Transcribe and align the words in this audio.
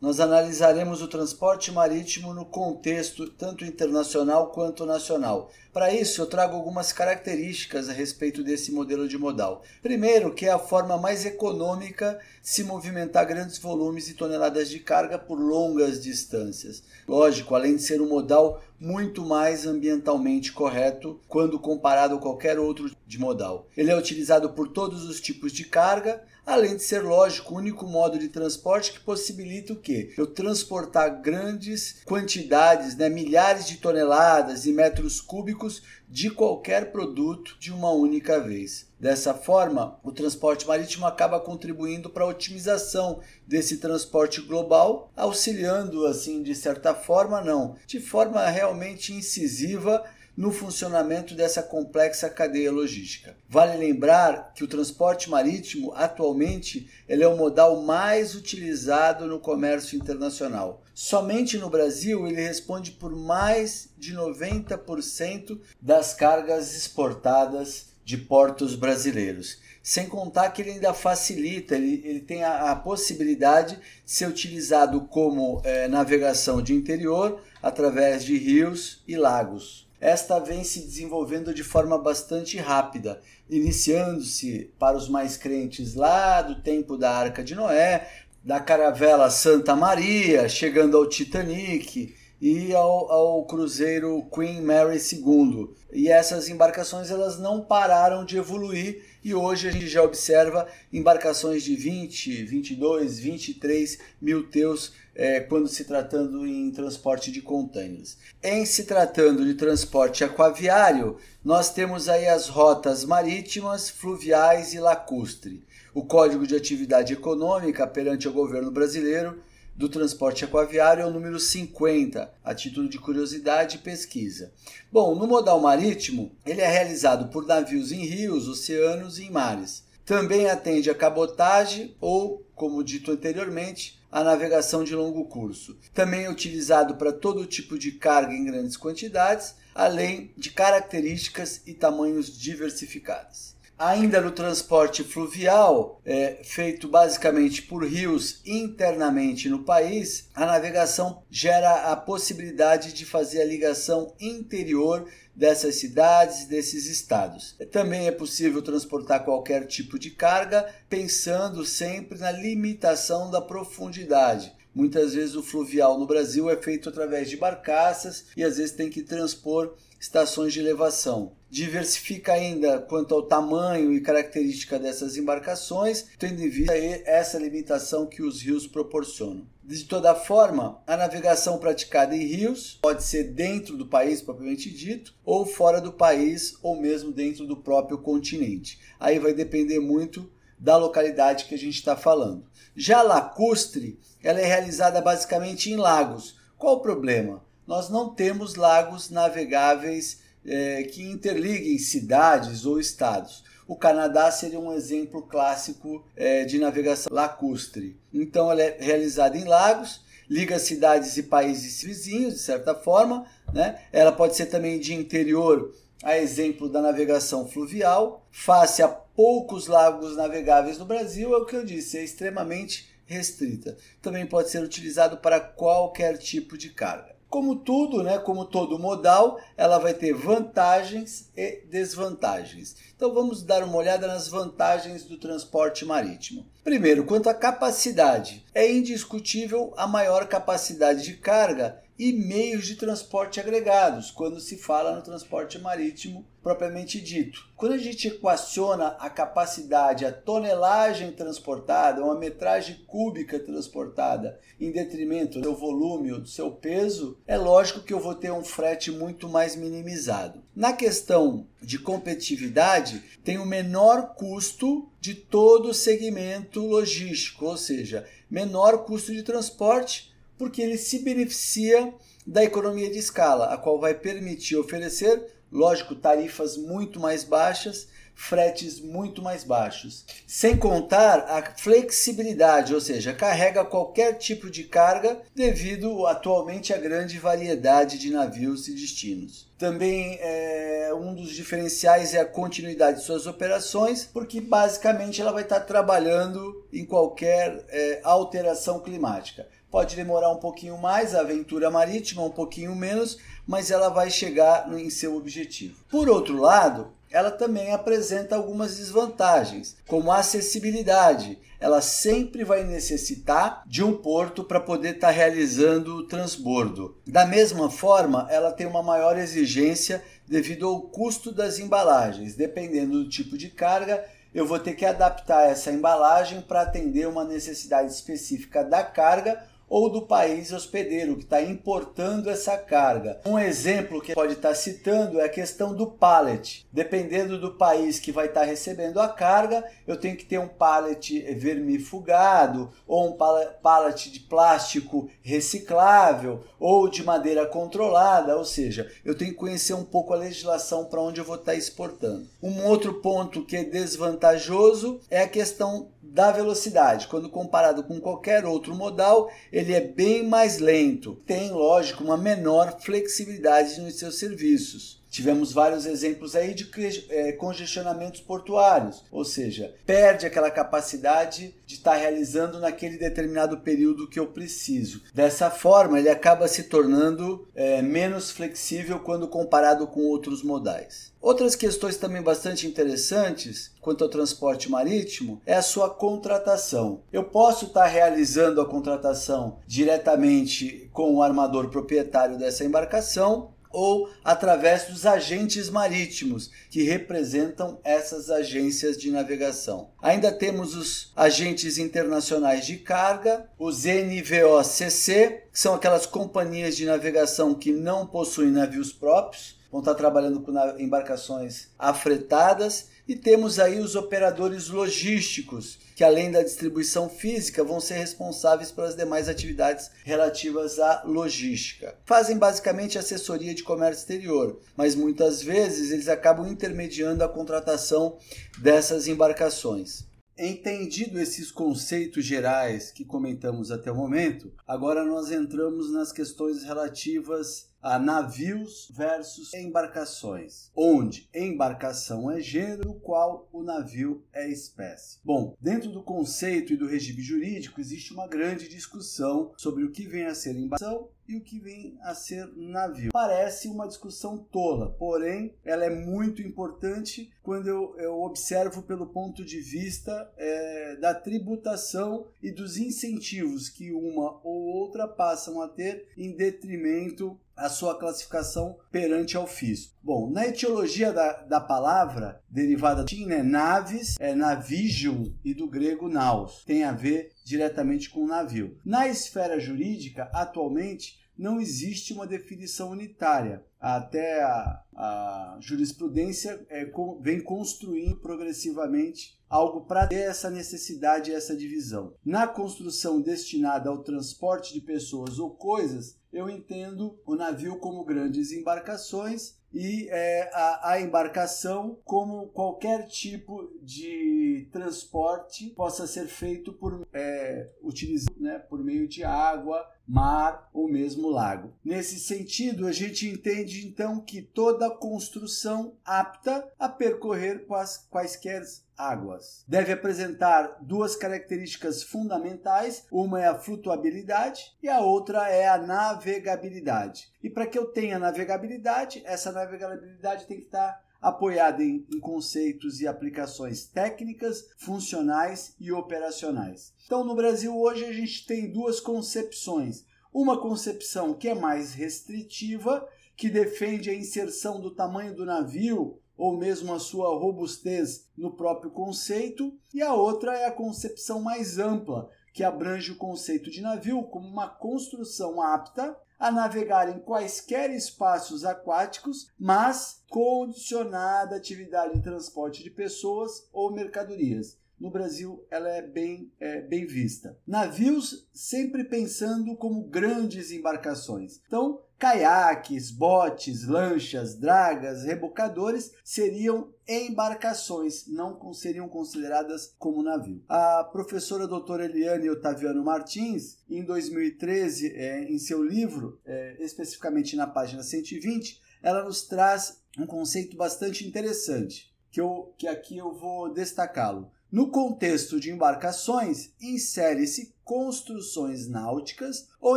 nós 0.00 0.20
analisaremos 0.20 1.00
o 1.00 1.08
transporte 1.08 1.72
marítimo 1.72 2.34
no 2.34 2.44
contexto 2.44 3.28
tanto 3.28 3.64
internacional 3.64 4.48
quanto 4.48 4.84
nacional. 4.84 5.50
Para 5.72 5.92
isso, 5.92 6.20
eu 6.20 6.26
trago 6.26 6.54
algumas 6.54 6.92
características 6.92 7.88
a 7.88 7.92
respeito 7.92 8.44
desse 8.44 8.70
modelo 8.70 9.08
de 9.08 9.18
modal. 9.18 9.62
Primeiro, 9.82 10.34
que 10.34 10.46
é 10.46 10.52
a 10.52 10.58
forma 10.58 10.96
mais 10.96 11.24
econômica 11.24 12.18
de 12.42 12.48
se 12.48 12.62
movimentar 12.62 13.26
grandes 13.26 13.58
volumes 13.58 14.08
e 14.08 14.14
toneladas 14.14 14.68
de 14.68 14.78
carga 14.78 15.18
por 15.18 15.38
longas 15.38 16.02
distâncias. 16.02 16.82
Lógico, 17.08 17.54
além 17.54 17.76
de 17.76 17.82
ser 17.82 18.00
um 18.00 18.08
modal 18.08 18.62
muito 18.78 19.24
mais 19.24 19.66
ambientalmente 19.66 20.52
correto 20.52 21.18
quando 21.26 21.58
comparado 21.58 22.16
a 22.16 22.20
qualquer 22.20 22.58
outro 22.58 22.90
de 23.06 23.18
modal. 23.18 23.66
Ele 23.76 23.90
é 23.90 23.96
utilizado 23.96 24.50
por 24.50 24.68
todos 24.68 25.04
os 25.08 25.20
tipos 25.20 25.52
de 25.52 25.64
carga, 25.64 26.22
além 26.46 26.76
de 26.76 26.82
ser, 26.82 27.02
lógico, 27.02 27.54
o 27.54 27.56
único 27.58 27.86
modo 27.86 28.18
de 28.18 28.28
transporte 28.28 28.92
que 28.92 29.00
possibilita 29.00 29.72
o 29.72 29.76
quê? 29.76 30.12
Eu 30.16 30.26
transportar 30.26 31.20
grandes 31.20 32.02
quantidades, 32.04 32.96
né, 32.96 33.08
milhares 33.08 33.66
de 33.66 33.78
toneladas 33.78 34.66
e 34.66 34.72
metros 34.72 35.20
cúbicos 35.20 35.82
de 36.08 36.30
qualquer 36.30 36.92
produto 36.92 37.56
de 37.58 37.72
uma 37.72 37.90
única 37.90 38.38
vez. 38.38 38.86
Dessa 39.00 39.34
forma, 39.34 39.98
o 40.02 40.12
transporte 40.12 40.66
marítimo 40.66 41.06
acaba 41.06 41.40
contribuindo 41.40 42.08
para 42.08 42.24
a 42.24 42.28
otimização 42.28 43.20
desse 43.46 43.78
transporte 43.78 44.40
global, 44.40 45.10
auxiliando 45.16 46.06
assim 46.06 46.42
de 46.42 46.54
certa 46.54 46.94
forma, 46.94 47.40
não, 47.40 47.76
de 47.86 48.00
forma 48.00 48.46
realmente 48.46 49.12
incisiva 49.12 50.04
no 50.36 50.50
funcionamento 50.50 51.34
dessa 51.34 51.62
complexa 51.62 52.28
cadeia 52.28 52.72
logística. 52.72 53.36
Vale 53.48 53.76
lembrar 53.76 54.52
que 54.54 54.64
o 54.64 54.68
transporte 54.68 55.30
marítimo 55.30 55.92
atualmente 55.94 56.90
ele 57.08 57.22
é 57.22 57.28
o 57.28 57.36
modal 57.36 57.82
mais 57.82 58.34
utilizado 58.34 59.26
no 59.26 59.38
comércio 59.38 59.96
internacional. 59.96 60.82
Somente 60.92 61.56
no 61.56 61.70
Brasil 61.70 62.26
ele 62.26 62.42
responde 62.42 62.92
por 62.92 63.14
mais 63.14 63.88
de 63.96 64.14
90% 64.14 65.58
das 65.80 66.14
cargas 66.14 66.74
exportadas 66.74 67.94
de 68.04 68.18
portos 68.18 68.74
brasileiros. 68.74 69.62
Sem 69.82 70.08
contar 70.08 70.50
que 70.50 70.62
ele 70.62 70.72
ainda 70.72 70.94
facilita, 70.94 71.74
ele, 71.74 72.02
ele 72.04 72.20
tem 72.20 72.42
a, 72.42 72.70
a 72.72 72.76
possibilidade 72.76 73.76
de 73.76 74.10
ser 74.10 74.26
utilizado 74.26 75.02
como 75.02 75.60
é, 75.62 75.88
navegação 75.88 76.62
de 76.62 76.74
interior 76.74 77.40
através 77.62 78.24
de 78.24 78.36
rios 78.36 79.02
e 79.06 79.16
lagos 79.16 79.83
esta 80.04 80.38
vem 80.38 80.62
se 80.62 80.80
desenvolvendo 80.80 81.54
de 81.54 81.64
forma 81.64 81.96
bastante 81.96 82.58
rápida, 82.58 83.22
iniciando-se 83.48 84.70
para 84.78 84.98
os 84.98 85.08
mais 85.08 85.38
crentes 85.38 85.94
lá 85.94 86.42
do 86.42 86.56
tempo 86.56 86.98
da 86.98 87.10
Arca 87.10 87.42
de 87.42 87.54
Noé, 87.54 88.06
da 88.44 88.60
caravela 88.60 89.30
Santa 89.30 89.74
Maria, 89.74 90.46
chegando 90.46 90.98
ao 90.98 91.08
Titanic 91.08 92.14
e 92.38 92.74
ao, 92.74 93.10
ao 93.10 93.46
cruzeiro 93.46 94.22
Queen 94.30 94.60
Mary 94.60 94.98
II. 94.98 95.70
E 95.90 96.10
essas 96.10 96.50
embarcações 96.50 97.10
elas 97.10 97.38
não 97.38 97.62
pararam 97.62 98.26
de 98.26 98.36
evoluir 98.36 99.02
e 99.24 99.34
hoje 99.34 99.68
a 99.68 99.70
gente 99.70 99.88
já 99.88 100.02
observa 100.02 100.68
embarcações 100.92 101.62
de 101.62 101.74
20, 101.74 102.44
22, 102.44 103.18
23 103.18 103.98
mil 104.20 104.50
teus 104.50 104.92
é, 105.14 105.40
quando 105.40 105.68
se 105.68 105.84
tratando 105.84 106.46
em 106.46 106.70
transporte 106.70 107.30
de 107.30 107.40
contêineres. 107.40 108.18
Em 108.42 108.66
se 108.66 108.84
tratando 108.84 109.44
de 109.44 109.54
transporte 109.54 110.24
aquaviário, 110.24 111.16
nós 111.44 111.72
temos 111.72 112.08
aí 112.08 112.26
as 112.26 112.48
rotas 112.48 113.04
marítimas, 113.04 113.88
fluviais 113.88 114.74
e 114.74 114.80
lacustre. 114.80 115.62
O 115.94 116.04
Código 116.04 116.46
de 116.46 116.56
Atividade 116.56 117.12
Econômica 117.12 117.86
perante 117.86 118.26
o 118.26 118.32
governo 118.32 118.70
brasileiro 118.70 119.40
do 119.76 119.88
transporte 119.88 120.44
aquaviário 120.44 121.02
é 121.02 121.06
o 121.06 121.10
número 121.10 121.38
50, 121.38 122.32
a 122.44 122.54
título 122.54 122.88
de 122.88 122.98
curiosidade 122.98 123.76
e 123.76 123.80
pesquisa. 123.80 124.52
Bom, 124.90 125.14
no 125.16 125.26
modal 125.26 125.60
marítimo, 125.60 126.30
ele 126.46 126.60
é 126.60 126.68
realizado 126.68 127.28
por 127.28 127.44
navios 127.44 127.90
em 127.90 128.04
rios, 128.04 128.46
oceanos 128.48 129.18
e 129.18 129.24
em 129.24 129.30
mares. 129.30 129.82
Também 130.04 130.48
atende 130.48 130.90
a 130.90 130.94
cabotagem 130.94 131.94
ou, 132.00 132.46
como 132.54 132.84
dito 132.84 133.10
anteriormente, 133.10 133.98
a 134.14 134.22
navegação 134.22 134.84
de 134.84 134.94
longo 134.94 135.24
curso. 135.24 135.76
Também 135.92 136.26
é 136.26 136.30
utilizado 136.30 136.94
para 136.94 137.12
todo 137.12 137.44
tipo 137.46 137.76
de 137.76 137.90
carga 137.90 138.32
em 138.32 138.44
grandes 138.44 138.76
quantidades, 138.76 139.56
além 139.74 140.32
de 140.38 140.50
características 140.50 141.62
e 141.66 141.74
tamanhos 141.74 142.38
diversificados. 142.38 143.53
Ainda 143.76 144.20
no 144.20 144.30
transporte 144.30 145.02
fluvial, 145.02 146.00
é, 146.04 146.40
feito 146.44 146.86
basicamente 146.86 147.60
por 147.62 147.84
rios 147.84 148.40
internamente 148.46 149.48
no 149.48 149.64
país, 149.64 150.28
a 150.32 150.46
navegação 150.46 151.24
gera 151.28 151.90
a 151.90 151.96
possibilidade 151.96 152.92
de 152.92 153.04
fazer 153.04 153.42
a 153.42 153.44
ligação 153.44 154.14
interior 154.20 155.10
dessas 155.34 155.74
cidades 155.74 156.44
desses 156.44 156.86
estados. 156.86 157.56
Também 157.72 158.06
é 158.06 158.12
possível 158.12 158.62
transportar 158.62 159.24
qualquer 159.24 159.66
tipo 159.66 159.98
de 159.98 160.12
carga, 160.12 160.72
pensando 160.88 161.64
sempre 161.64 162.16
na 162.16 162.30
limitação 162.30 163.28
da 163.28 163.40
profundidade. 163.40 164.52
Muitas 164.72 165.14
vezes 165.14 165.34
o 165.34 165.42
fluvial 165.42 165.98
no 165.98 166.06
Brasil 166.06 166.48
é 166.48 166.56
feito 166.56 166.88
através 166.88 167.28
de 167.28 167.36
barcaças 167.36 168.26
e 168.36 168.44
às 168.44 168.56
vezes 168.56 168.72
tem 168.72 168.88
que 168.88 169.02
transpor 169.02 169.74
estações 170.00 170.52
de 170.52 170.60
elevação. 170.60 171.32
Diversifica 171.54 172.32
ainda 172.32 172.80
quanto 172.80 173.14
ao 173.14 173.22
tamanho 173.22 173.92
e 173.92 174.00
característica 174.00 174.76
dessas 174.76 175.16
embarcações, 175.16 176.06
tendo 176.18 176.42
em 176.42 176.48
vista 176.48 176.76
essa 176.76 177.38
limitação 177.38 178.06
que 178.06 178.24
os 178.24 178.42
rios 178.42 178.66
proporcionam. 178.66 179.46
De 179.62 179.84
toda 179.84 180.16
forma, 180.16 180.82
a 180.84 180.96
navegação 180.96 181.58
praticada 181.58 182.16
em 182.16 182.26
rios 182.26 182.80
pode 182.82 183.04
ser 183.04 183.32
dentro 183.34 183.76
do 183.76 183.86
país 183.86 184.20
propriamente 184.20 184.68
dito, 184.68 185.14
ou 185.24 185.46
fora 185.46 185.80
do 185.80 185.92
país, 185.92 186.58
ou 186.60 186.80
mesmo 186.80 187.12
dentro 187.12 187.46
do 187.46 187.56
próprio 187.56 187.98
continente. 187.98 188.80
Aí 188.98 189.20
vai 189.20 189.32
depender 189.32 189.78
muito 189.78 190.28
da 190.58 190.76
localidade 190.76 191.44
que 191.44 191.54
a 191.54 191.58
gente 191.58 191.76
está 191.76 191.96
falando. 191.96 192.44
Já 192.74 192.98
a 192.98 193.02
lacustre, 193.02 194.00
ela 194.24 194.40
é 194.40 194.44
realizada 194.44 195.00
basicamente 195.00 195.70
em 195.70 195.76
lagos. 195.76 196.36
Qual 196.58 196.78
o 196.78 196.80
problema? 196.80 197.44
nós 197.66 197.88
não 197.88 198.14
temos 198.14 198.54
lagos 198.54 199.10
navegáveis 199.10 200.20
é, 200.46 200.82
que 200.84 201.02
interliguem 201.02 201.78
cidades 201.78 202.64
ou 202.64 202.78
estados. 202.78 203.44
O 203.66 203.76
Canadá 203.76 204.30
seria 204.30 204.60
um 204.60 204.72
exemplo 204.72 205.22
clássico 205.22 206.04
é, 206.14 206.44
de 206.44 206.58
navegação 206.58 207.12
lacustre. 207.12 207.98
Então, 208.12 208.50
ela 208.50 208.62
é 208.62 208.76
realizada 208.78 209.38
em 209.38 209.44
lagos, 209.44 210.02
liga 210.28 210.58
cidades 210.58 211.16
e 211.16 211.22
países 211.22 211.82
vizinhos, 211.82 212.34
de 212.34 212.40
certa 212.40 212.74
forma. 212.74 213.26
Né? 213.52 213.80
Ela 213.92 214.12
pode 214.12 214.36
ser 214.36 214.46
também 214.46 214.78
de 214.78 214.94
interior, 214.94 215.74
a 216.02 216.18
exemplo 216.18 216.68
da 216.68 216.82
navegação 216.82 217.48
fluvial. 217.48 218.26
Face 218.30 218.82
a 218.82 218.88
poucos 218.88 219.66
lagos 219.66 220.16
navegáveis 220.16 220.76
no 220.76 220.84
Brasil, 220.84 221.32
é 221.32 221.38
o 221.38 221.46
que 221.46 221.56
eu 221.56 221.64
disse, 221.64 221.96
é 221.96 222.04
extremamente 222.04 222.92
restrita. 223.06 223.76
Também 224.02 224.26
pode 224.26 224.50
ser 224.50 224.62
utilizado 224.62 225.18
para 225.18 225.40
qualquer 225.40 226.18
tipo 226.18 226.58
de 226.58 226.70
carga. 226.70 227.13
Como 227.34 227.56
tudo, 227.56 228.00
né, 228.00 228.16
como 228.16 228.44
todo 228.44 228.78
modal, 228.78 229.40
ela 229.56 229.80
vai 229.80 229.92
ter 229.92 230.12
vantagens 230.14 231.32
e 231.36 231.64
desvantagens. 231.68 232.76
Então 232.94 233.12
vamos 233.12 233.42
dar 233.42 233.64
uma 233.64 233.76
olhada 233.76 234.06
nas 234.06 234.28
vantagens 234.28 235.02
do 235.02 235.16
transporte 235.16 235.84
marítimo. 235.84 236.46
Primeiro, 236.62 237.04
quanto 237.04 237.28
à 237.28 237.34
capacidade, 237.34 238.46
é 238.54 238.70
indiscutível 238.70 239.74
a 239.76 239.84
maior 239.84 240.28
capacidade 240.28 241.02
de 241.02 241.14
carga 241.14 241.82
e 241.98 242.12
meios 242.12 242.66
de 242.66 242.76
transporte 242.76 243.38
agregados, 243.38 244.10
quando 244.10 244.40
se 244.40 244.56
fala 244.56 244.94
no 244.94 245.02
transporte 245.02 245.58
marítimo 245.58 246.26
propriamente 246.42 247.00
dito. 247.00 247.48
Quando 247.56 247.72
a 247.72 247.78
gente 247.78 248.08
equaciona 248.08 248.88
a 248.98 249.08
capacidade, 249.08 250.04
a 250.04 250.12
tonelagem 250.12 251.10
transportada, 251.12 252.04
uma 252.04 252.18
metragem 252.18 252.84
cúbica 252.86 253.38
transportada, 253.38 254.38
em 254.60 254.70
detrimento 254.70 255.40
do 255.40 255.54
volume 255.54 256.12
ou 256.12 256.20
do 256.20 256.28
seu 256.28 256.50
peso, 256.50 257.18
é 257.26 257.36
lógico 257.36 257.80
que 257.80 257.94
eu 257.94 258.00
vou 258.00 258.14
ter 258.14 258.30
um 258.30 258.44
frete 258.44 258.90
muito 258.90 259.28
mais 259.28 259.56
minimizado. 259.56 260.42
Na 260.54 260.72
questão 260.72 261.46
de 261.62 261.78
competitividade, 261.78 263.02
tem 263.24 263.38
o 263.38 263.46
menor 263.46 264.14
custo 264.14 264.88
de 265.00 265.14
todo 265.14 265.70
o 265.70 265.74
segmento 265.74 266.60
logístico, 266.60 267.46
ou 267.46 267.56
seja, 267.56 268.06
menor 268.30 268.84
custo 268.84 269.12
de 269.12 269.22
transporte 269.22 270.13
porque 270.38 270.62
ele 270.62 270.76
se 270.76 271.00
beneficia 271.00 271.92
da 272.26 272.42
economia 272.42 272.90
de 272.90 272.98
escala, 272.98 273.52
a 273.52 273.56
qual 273.56 273.78
vai 273.78 273.94
permitir 273.94 274.56
oferecer 274.56 275.34
Lógico, 275.54 275.94
tarifas 275.94 276.56
muito 276.56 276.98
mais 276.98 277.22
baixas, 277.22 277.86
fretes 278.12 278.80
muito 278.80 279.22
mais 279.22 279.44
baixos. 279.44 280.04
Sem 280.26 280.56
contar 280.56 281.20
a 281.28 281.54
flexibilidade, 281.56 282.74
ou 282.74 282.80
seja, 282.80 283.12
carrega 283.12 283.64
qualquer 283.64 284.14
tipo 284.14 284.50
de 284.50 284.64
carga 284.64 285.20
devido 285.32 286.08
atualmente 286.08 286.74
à 286.74 286.76
grande 286.76 287.20
variedade 287.20 287.98
de 287.98 288.10
navios 288.10 288.66
e 288.66 288.72
destinos. 288.74 289.48
Também 289.56 290.18
é, 290.20 290.92
um 290.92 291.14
dos 291.14 291.30
diferenciais 291.30 292.12
é 292.12 292.20
a 292.20 292.26
continuidade 292.26 292.98
de 292.98 293.04
suas 293.04 293.28
operações, 293.28 294.04
porque 294.04 294.40
basicamente 294.40 295.20
ela 295.20 295.30
vai 295.30 295.44
estar 295.44 295.60
trabalhando 295.60 296.66
em 296.72 296.84
qualquer 296.84 297.64
é, 297.68 298.00
alteração 298.02 298.80
climática. 298.80 299.46
Pode 299.74 299.96
demorar 299.96 300.30
um 300.30 300.36
pouquinho 300.36 300.78
mais 300.78 301.16
a 301.16 301.20
aventura 301.20 301.68
marítima, 301.68 302.22
um 302.22 302.30
pouquinho 302.30 302.76
menos, 302.76 303.18
mas 303.44 303.72
ela 303.72 303.88
vai 303.88 304.08
chegar 304.08 304.72
em 304.72 304.88
seu 304.88 305.16
objetivo. 305.16 305.74
Por 305.90 306.08
outro 306.08 306.40
lado, 306.40 306.92
ela 307.10 307.28
também 307.28 307.72
apresenta 307.72 308.36
algumas 308.36 308.76
desvantagens, 308.76 309.76
como 309.88 310.12
a 310.12 310.18
acessibilidade. 310.18 311.40
Ela 311.58 311.80
sempre 311.80 312.44
vai 312.44 312.62
necessitar 312.62 313.64
de 313.66 313.82
um 313.82 313.96
porto 313.96 314.44
para 314.44 314.60
poder 314.60 314.94
estar 314.94 315.08
tá 315.08 315.12
realizando 315.12 315.96
o 315.96 316.06
transbordo. 316.06 316.96
Da 317.04 317.26
mesma 317.26 317.68
forma, 317.68 318.28
ela 318.30 318.52
tem 318.52 318.68
uma 318.68 318.80
maior 318.80 319.18
exigência 319.18 320.04
devido 320.24 320.68
ao 320.68 320.82
custo 320.82 321.32
das 321.32 321.58
embalagens. 321.58 322.36
Dependendo 322.36 323.02
do 323.02 323.08
tipo 323.08 323.36
de 323.36 323.48
carga, 323.48 324.04
eu 324.32 324.46
vou 324.46 324.60
ter 324.60 324.74
que 324.74 324.86
adaptar 324.86 325.50
essa 325.50 325.72
embalagem 325.72 326.40
para 326.40 326.62
atender 326.62 327.08
uma 327.08 327.24
necessidade 327.24 327.90
específica 327.90 328.62
da 328.62 328.84
carga 328.84 329.52
ou 329.68 329.88
do 329.88 330.02
país 330.02 330.52
hospedeiro 330.52 331.16
que 331.16 331.24
está 331.24 331.42
importando 331.42 332.30
essa 332.30 332.56
carga. 332.56 333.20
Um 333.26 333.38
exemplo 333.38 334.00
que 334.00 334.14
pode 334.14 334.34
estar 334.34 334.50
tá 334.50 334.54
citando 334.54 335.20
é 335.20 335.24
a 335.24 335.28
questão 335.28 335.74
do 335.74 335.86
pallet. 335.86 336.66
Dependendo 336.72 337.38
do 337.38 337.54
país 337.54 337.98
que 337.98 338.12
vai 338.12 338.26
estar 338.26 338.40
tá 338.40 338.46
recebendo 338.46 339.00
a 339.00 339.08
carga, 339.08 339.64
eu 339.86 339.96
tenho 339.96 340.16
que 340.16 340.24
ter 340.24 340.38
um 340.38 340.48
pallet 340.48 341.20
vermifugado 341.34 342.70
ou 342.86 343.08
um 343.08 343.18
pallet 343.62 344.10
de 344.10 344.20
plástico 344.20 345.08
reciclável 345.22 346.44
ou 346.58 346.88
de 346.88 347.02
madeira 347.04 347.46
controlada, 347.46 348.36
ou 348.36 348.44
seja, 348.44 348.90
eu 349.04 349.14
tenho 349.14 349.32
que 349.32 349.38
conhecer 349.38 349.74
um 349.74 349.84
pouco 349.84 350.12
a 350.12 350.16
legislação 350.16 350.84
para 350.86 351.00
onde 351.00 351.20
eu 351.20 351.24
vou 351.24 351.36
estar 351.36 351.52
tá 351.52 351.58
exportando. 351.58 352.26
Um 352.42 352.64
outro 352.64 352.94
ponto 352.94 353.44
que 353.44 353.56
é 353.56 353.64
desvantajoso 353.64 355.00
é 355.10 355.22
a 355.22 355.28
questão 355.28 355.88
da 356.02 356.30
velocidade. 356.30 357.08
Quando 357.08 357.28
comparado 357.28 357.82
com 357.82 358.00
qualquer 358.00 358.44
outro 358.44 358.74
modal, 358.74 359.28
ele 359.54 359.72
é 359.72 359.80
bem 359.80 360.26
mais 360.26 360.58
lento. 360.58 361.14
Tem, 361.24 361.52
lógico, 361.52 362.02
uma 362.02 362.16
menor 362.16 362.80
flexibilidade 362.80 363.80
nos 363.80 363.96
seus 363.96 364.18
serviços. 364.18 365.00
Tivemos 365.14 365.52
vários 365.52 365.86
exemplos 365.86 366.34
aí 366.34 366.54
de 366.54 366.68
é, 367.08 367.30
congestionamentos 367.30 368.20
portuários, 368.20 369.04
ou 369.12 369.24
seja, 369.24 369.72
perde 369.86 370.26
aquela 370.26 370.50
capacidade 370.50 371.54
de 371.64 371.74
estar 371.76 371.92
tá 371.92 371.96
realizando 371.96 372.58
naquele 372.58 372.98
determinado 372.98 373.58
período 373.58 374.08
que 374.08 374.18
eu 374.18 374.26
preciso. 374.26 375.02
Dessa 375.14 375.52
forma, 375.52 376.00
ele 376.00 376.08
acaba 376.08 376.48
se 376.48 376.64
tornando 376.64 377.46
é, 377.54 377.80
menos 377.80 378.32
flexível 378.32 378.98
quando 378.98 379.28
comparado 379.28 379.86
com 379.86 380.00
outros 380.00 380.42
modais. 380.42 381.14
Outras 381.24 381.54
questões 381.54 381.96
também 381.96 382.20
bastante 382.20 382.66
interessantes 382.66 383.72
quanto 383.80 384.04
ao 384.04 384.10
transporte 384.10 384.70
marítimo 384.70 385.40
é 385.46 385.54
a 385.54 385.62
sua 385.62 385.88
contratação. 385.88 387.02
Eu 387.10 387.24
posso 387.24 387.66
estar 387.66 387.86
realizando 387.86 388.60
a 388.60 388.66
contratação 388.66 389.58
diretamente 389.66 390.90
com 390.92 391.14
o 391.14 391.22
armador 391.22 391.70
proprietário 391.70 392.36
dessa 392.36 392.62
embarcação 392.62 393.53
ou 393.74 394.08
através 394.22 394.84
dos 394.84 395.04
agentes 395.04 395.68
marítimos 395.68 396.50
que 396.70 396.84
representam 396.84 397.78
essas 397.82 398.30
agências 398.30 398.96
de 398.96 399.10
navegação. 399.10 399.90
Ainda 400.00 400.30
temos 400.30 400.76
os 400.76 401.12
agentes 401.16 401.76
internacionais 401.76 402.64
de 402.64 402.76
carga, 402.76 403.46
os 403.58 403.84
NVOCC, 403.84 405.42
que 405.52 405.58
são 405.58 405.74
aquelas 405.74 406.06
companhias 406.06 406.76
de 406.76 406.86
navegação 406.86 407.54
que 407.54 407.72
não 407.72 408.06
possuem 408.06 408.50
navios 408.50 408.92
próprios, 408.92 409.58
vão 409.70 409.80
estar 409.80 409.94
trabalhando 409.94 410.40
com 410.40 410.52
embarcações 410.78 411.68
afretadas 411.76 412.93
e 413.06 413.14
temos 413.14 413.58
aí 413.58 413.80
os 413.80 413.94
operadores 413.94 414.68
logísticos, 414.68 415.78
que 415.94 416.02
além 416.02 416.30
da 416.30 416.42
distribuição 416.42 417.08
física 417.08 417.62
vão 417.62 417.80
ser 417.80 417.94
responsáveis 417.94 418.70
pelas 418.70 418.96
demais 418.96 419.28
atividades 419.28 419.90
relativas 420.04 420.78
à 420.78 421.02
logística. 421.04 421.94
Fazem 422.06 422.38
basicamente 422.38 422.98
assessoria 422.98 423.54
de 423.54 423.62
comércio 423.62 424.00
exterior, 424.00 424.58
mas 424.76 424.94
muitas 424.94 425.42
vezes 425.42 425.90
eles 425.90 426.08
acabam 426.08 426.46
intermediando 426.46 427.22
a 427.22 427.28
contratação 427.28 428.16
dessas 428.58 429.06
embarcações. 429.06 430.04
Entendido 430.36 431.20
esses 431.20 431.52
conceitos 431.52 432.24
gerais 432.24 432.90
que 432.90 433.04
comentamos 433.04 433.70
até 433.70 433.92
o 433.92 433.94
momento, 433.94 434.52
agora 434.66 435.04
nós 435.04 435.30
entramos 435.30 435.92
nas 435.92 436.10
questões 436.10 436.64
relativas 436.64 437.72
a 437.80 437.98
navios 437.98 438.90
versus 438.96 439.52
embarcações, 439.54 440.72
onde 440.74 441.28
embarcação 441.32 442.30
é 442.30 442.40
gênero, 442.40 442.94
qual 442.94 443.48
o 443.52 443.62
navio 443.62 444.24
é 444.32 444.48
espécie. 444.48 445.18
Bom, 445.22 445.54
dentro 445.60 445.92
do 445.92 446.02
conceito 446.02 446.72
e 446.72 446.76
do 446.76 446.88
regime 446.88 447.20
jurídico 447.20 447.80
existe 447.80 448.12
uma 448.12 448.26
grande 448.26 448.68
discussão 448.68 449.52
sobre 449.56 449.84
o 449.84 449.92
que 449.92 450.06
vem 450.06 450.24
a 450.24 450.34
ser 450.34 450.56
embarcação 450.56 451.10
e 451.28 451.36
o 451.36 451.40
que 451.42 451.58
vem 451.58 451.98
a 452.02 452.14
ser 452.14 452.46
navio. 452.56 453.10
Parece 453.12 453.68
uma 453.68 453.86
discussão 453.86 454.38
tola, 454.38 454.90
porém 454.98 455.54
ela 455.64 455.84
é 455.84 455.90
muito 455.90 456.42
importante 456.42 457.30
quando 457.42 457.68
eu, 457.68 457.94
eu 457.98 458.22
observo 458.22 458.82
pelo 458.82 459.06
ponto 459.06 459.44
de 459.44 459.60
vista 459.60 460.32
é, 460.36 460.96
da 460.96 461.14
tributação 461.14 462.26
e 462.42 462.50
dos 462.50 462.76
incentivos 462.76 463.68
que 463.68 463.92
uma 463.92 464.40
ou 464.42 464.64
outra 464.66 465.06
passam 465.06 465.60
a 465.60 465.68
ter 465.68 466.08
em 466.16 466.36
detrimento 466.36 467.38
a 467.56 467.68
sua 467.68 467.96
classificação 467.96 468.76
perante 468.90 469.36
ao 469.36 469.46
fisco. 469.46 469.94
Bom, 470.02 470.30
na 470.30 470.46
etiologia 470.46 471.12
da, 471.12 471.32
da 471.44 471.60
palavra, 471.60 472.42
derivada 472.50 473.02
latim, 473.02 473.26
né, 473.26 473.42
naves, 473.42 474.16
é 474.18 474.34
navigium, 474.34 475.32
e 475.44 475.54
do 475.54 475.68
grego 475.68 476.08
naus, 476.08 476.64
tem 476.64 476.84
a 476.84 476.92
ver 476.92 477.30
diretamente 477.44 478.08
com 478.10 478.26
navio. 478.26 478.78
Na 478.84 479.06
esfera 479.06 479.60
jurídica, 479.60 480.30
atualmente, 480.32 481.23
não 481.36 481.60
existe 481.60 482.12
uma 482.12 482.26
definição 482.26 482.90
unitária. 482.90 483.64
Até 483.80 484.42
a, 484.42 484.82
a 484.96 485.58
jurisprudência 485.60 486.64
é, 486.68 486.84
com, 486.84 487.20
vem 487.20 487.40
construindo 487.40 488.16
progressivamente 488.16 489.38
algo 489.48 489.82
para 489.82 490.06
ter 490.06 490.16
essa 490.16 490.50
necessidade 490.50 491.32
essa 491.32 491.56
divisão. 491.56 492.14
Na 492.24 492.46
construção 492.46 493.20
destinada 493.20 493.90
ao 493.90 494.02
transporte 494.02 494.72
de 494.72 494.80
pessoas 494.80 495.38
ou 495.38 495.50
coisas, 495.50 496.18
eu 496.32 496.50
entendo 496.50 497.18
o 497.24 497.36
navio 497.36 497.78
como 497.78 498.04
grandes 498.04 498.50
embarcações 498.50 499.56
e 499.72 500.08
é, 500.08 500.50
a, 500.52 500.92
a, 500.92 501.00
embarcação 501.00 501.98
como 502.04 502.48
qualquer 502.48 503.06
tipo 503.08 503.72
de 503.82 504.68
transporte 504.72 505.70
possa 505.70 506.06
ser 506.06 506.26
feito 506.26 506.72
por 506.72 507.06
é, 507.12 507.70
utilizando 507.82 508.40
né, 508.40 508.58
por 508.58 508.82
meio 508.82 509.08
de 509.08 509.24
água, 509.24 509.84
mar 510.06 510.68
ou 510.72 510.88
mesmo 510.88 511.28
lago. 511.28 511.72
Nesse 511.84 512.18
sentido, 512.18 512.86
a 512.86 512.92
gente 512.92 513.28
entende 513.28 513.86
então 513.86 514.20
que 514.20 514.42
toda 514.42 514.90
construção 514.90 515.94
apta 516.04 516.68
a 516.78 516.88
percorrer 516.88 517.66
quais, 517.66 518.06
quaisquer 518.10 518.62
águas. 518.96 519.64
Deve 519.66 519.92
apresentar 519.92 520.78
duas 520.80 521.16
características 521.16 522.02
fundamentais: 522.02 523.06
uma 523.10 523.40
é 523.40 523.46
a 523.46 523.54
flutuabilidade 523.58 524.72
e 524.82 524.88
a 524.88 525.00
outra 525.00 525.48
é 525.48 525.68
a 525.68 525.78
navegabilidade. 525.78 527.32
E 527.42 527.50
para 527.50 527.66
que 527.66 527.78
eu 527.78 527.86
tenha 527.86 528.18
navegabilidade, 528.18 529.22
essa 529.24 529.52
navegabilidade 529.52 530.46
tem 530.46 530.58
que 530.58 530.66
estar 530.66 531.03
apoiada 531.24 531.82
em, 531.82 532.06
em, 532.12 532.20
conceitos 532.20 533.00
e 533.00 533.06
aplicações 533.06 533.86
técnicas, 533.86 534.68
funcionais 534.76 535.74
e 535.80 535.90
operacionais. 535.90 536.92
Então, 537.06 537.24
no 537.24 537.34
Brasil 537.34 537.74
hoje 537.74 538.04
a 538.04 538.12
gente 538.12 538.46
tem 538.46 538.70
duas 538.70 539.00
concepções. 539.00 540.04
Uma 540.30 540.60
concepção 540.60 541.32
que 541.32 541.48
é 541.48 541.54
mais 541.54 541.94
restritiva, 541.94 543.08
que 543.34 543.48
defende 543.48 544.10
a 544.10 544.14
inserção 544.14 544.78
do 544.78 544.94
tamanho 544.94 545.34
do 545.34 545.46
navio 545.46 546.20
ou 546.36 546.58
mesmo 546.58 546.92
a 546.92 546.98
sua 546.98 547.28
robustez 547.38 548.28
no 548.36 548.54
próprio 548.54 548.90
conceito, 548.90 549.72
e 549.94 550.02
a 550.02 550.12
outra 550.12 550.54
é 550.58 550.66
a 550.66 550.72
concepção 550.72 551.40
mais 551.40 551.78
ampla, 551.78 552.28
que 552.52 552.62
abrange 552.62 553.12
o 553.12 553.16
conceito 553.16 553.70
de 553.70 553.80
navio 553.80 554.22
como 554.24 554.46
uma 554.46 554.68
construção 554.68 555.62
apta 555.62 556.14
a 556.44 556.52
navegar 556.52 557.08
em 557.08 557.18
quaisquer 557.20 557.90
espaços 557.90 558.66
aquáticos, 558.66 559.50
mas 559.58 560.22
condicionada 560.28 561.54
à 561.54 561.58
atividade 561.58 562.12
de 562.12 562.22
transporte 562.22 562.82
de 562.82 562.90
pessoas 562.90 563.66
ou 563.72 563.90
mercadorias. 563.90 564.78
No 564.98 565.10
Brasil 565.10 565.64
ela 565.70 565.88
é 565.88 566.02
bem, 566.02 566.52
é, 566.58 566.80
bem 566.80 567.06
vista. 567.06 567.58
Navios 567.66 568.48
sempre 568.52 569.04
pensando 569.04 569.76
como 569.76 570.04
grandes 570.04 570.70
embarcações. 570.70 571.60
Então, 571.66 572.00
caiaques, 572.18 573.10
botes, 573.10 573.86
lanchas, 573.86 574.54
dragas, 574.54 575.24
rebocadores 575.24 576.12
seriam 576.24 576.92
embarcações, 577.06 578.26
não 578.26 578.72
seriam 578.72 579.08
consideradas 579.08 579.94
como 579.98 580.22
navio. 580.22 580.62
A 580.68 581.04
professora 581.04 581.66
doutora 581.66 582.06
Eliane 582.06 582.48
Otaviano 582.48 583.04
Martins, 583.04 583.78
em 583.90 584.02
2013, 584.04 585.12
é, 585.14 585.44
em 585.44 585.58
seu 585.58 585.84
livro, 585.84 586.40
é, 586.46 586.76
especificamente 586.80 587.56
na 587.56 587.66
página 587.66 588.02
120, 588.02 588.80
ela 589.02 589.22
nos 589.22 589.42
traz 589.46 590.02
um 590.18 590.26
conceito 590.26 590.76
bastante 590.76 591.26
interessante, 591.28 592.14
que, 592.30 592.40
eu, 592.40 592.72
que 592.78 592.88
aqui 592.88 593.18
eu 593.18 593.34
vou 593.34 593.72
destacá-lo. 593.72 594.50
No 594.74 594.90
contexto 594.90 595.60
de 595.60 595.70
embarcações, 595.70 596.72
insere-se 596.82 597.72
construções 597.84 598.88
náuticas 598.88 599.68
ou 599.80 599.96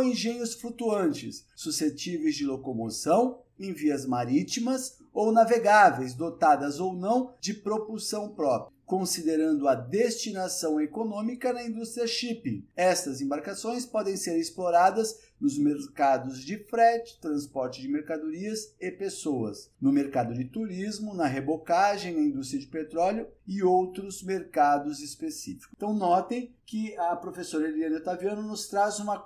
engenhos 0.00 0.54
flutuantes, 0.54 1.44
suscetíveis 1.56 2.36
de 2.36 2.46
locomoção 2.46 3.40
em 3.58 3.72
vias 3.72 4.06
marítimas 4.06 4.98
ou 5.12 5.32
navegáveis, 5.32 6.14
dotadas 6.14 6.78
ou 6.78 6.94
não 6.94 7.34
de 7.40 7.54
propulsão 7.54 8.28
própria 8.28 8.78
considerando 8.88 9.68
a 9.68 9.74
destinação 9.74 10.80
econômica 10.80 11.52
na 11.52 11.62
indústria 11.62 12.06
shipping. 12.06 12.66
Estas 12.74 13.20
embarcações 13.20 13.84
podem 13.84 14.16
ser 14.16 14.38
exploradas 14.38 15.27
nos 15.40 15.58
mercados 15.58 16.44
de 16.44 16.58
frete, 16.58 17.20
transporte 17.20 17.80
de 17.80 17.88
mercadorias 17.88 18.74
e 18.80 18.90
pessoas, 18.90 19.70
no 19.80 19.92
mercado 19.92 20.34
de 20.34 20.44
turismo, 20.44 21.14
na 21.14 21.26
rebocagem, 21.26 22.14
na 22.14 22.22
indústria 22.22 22.60
de 22.60 22.66
petróleo 22.66 23.28
e 23.46 23.62
outros 23.62 24.22
mercados 24.22 25.00
específicos. 25.00 25.70
Então, 25.76 25.94
notem 25.94 26.54
que 26.66 26.96
a 26.96 27.14
professora 27.16 27.68
Eliane 27.68 27.96
Otaviano 27.96 28.42
nos 28.42 28.66
traz 28.68 28.98
uma, 28.98 29.24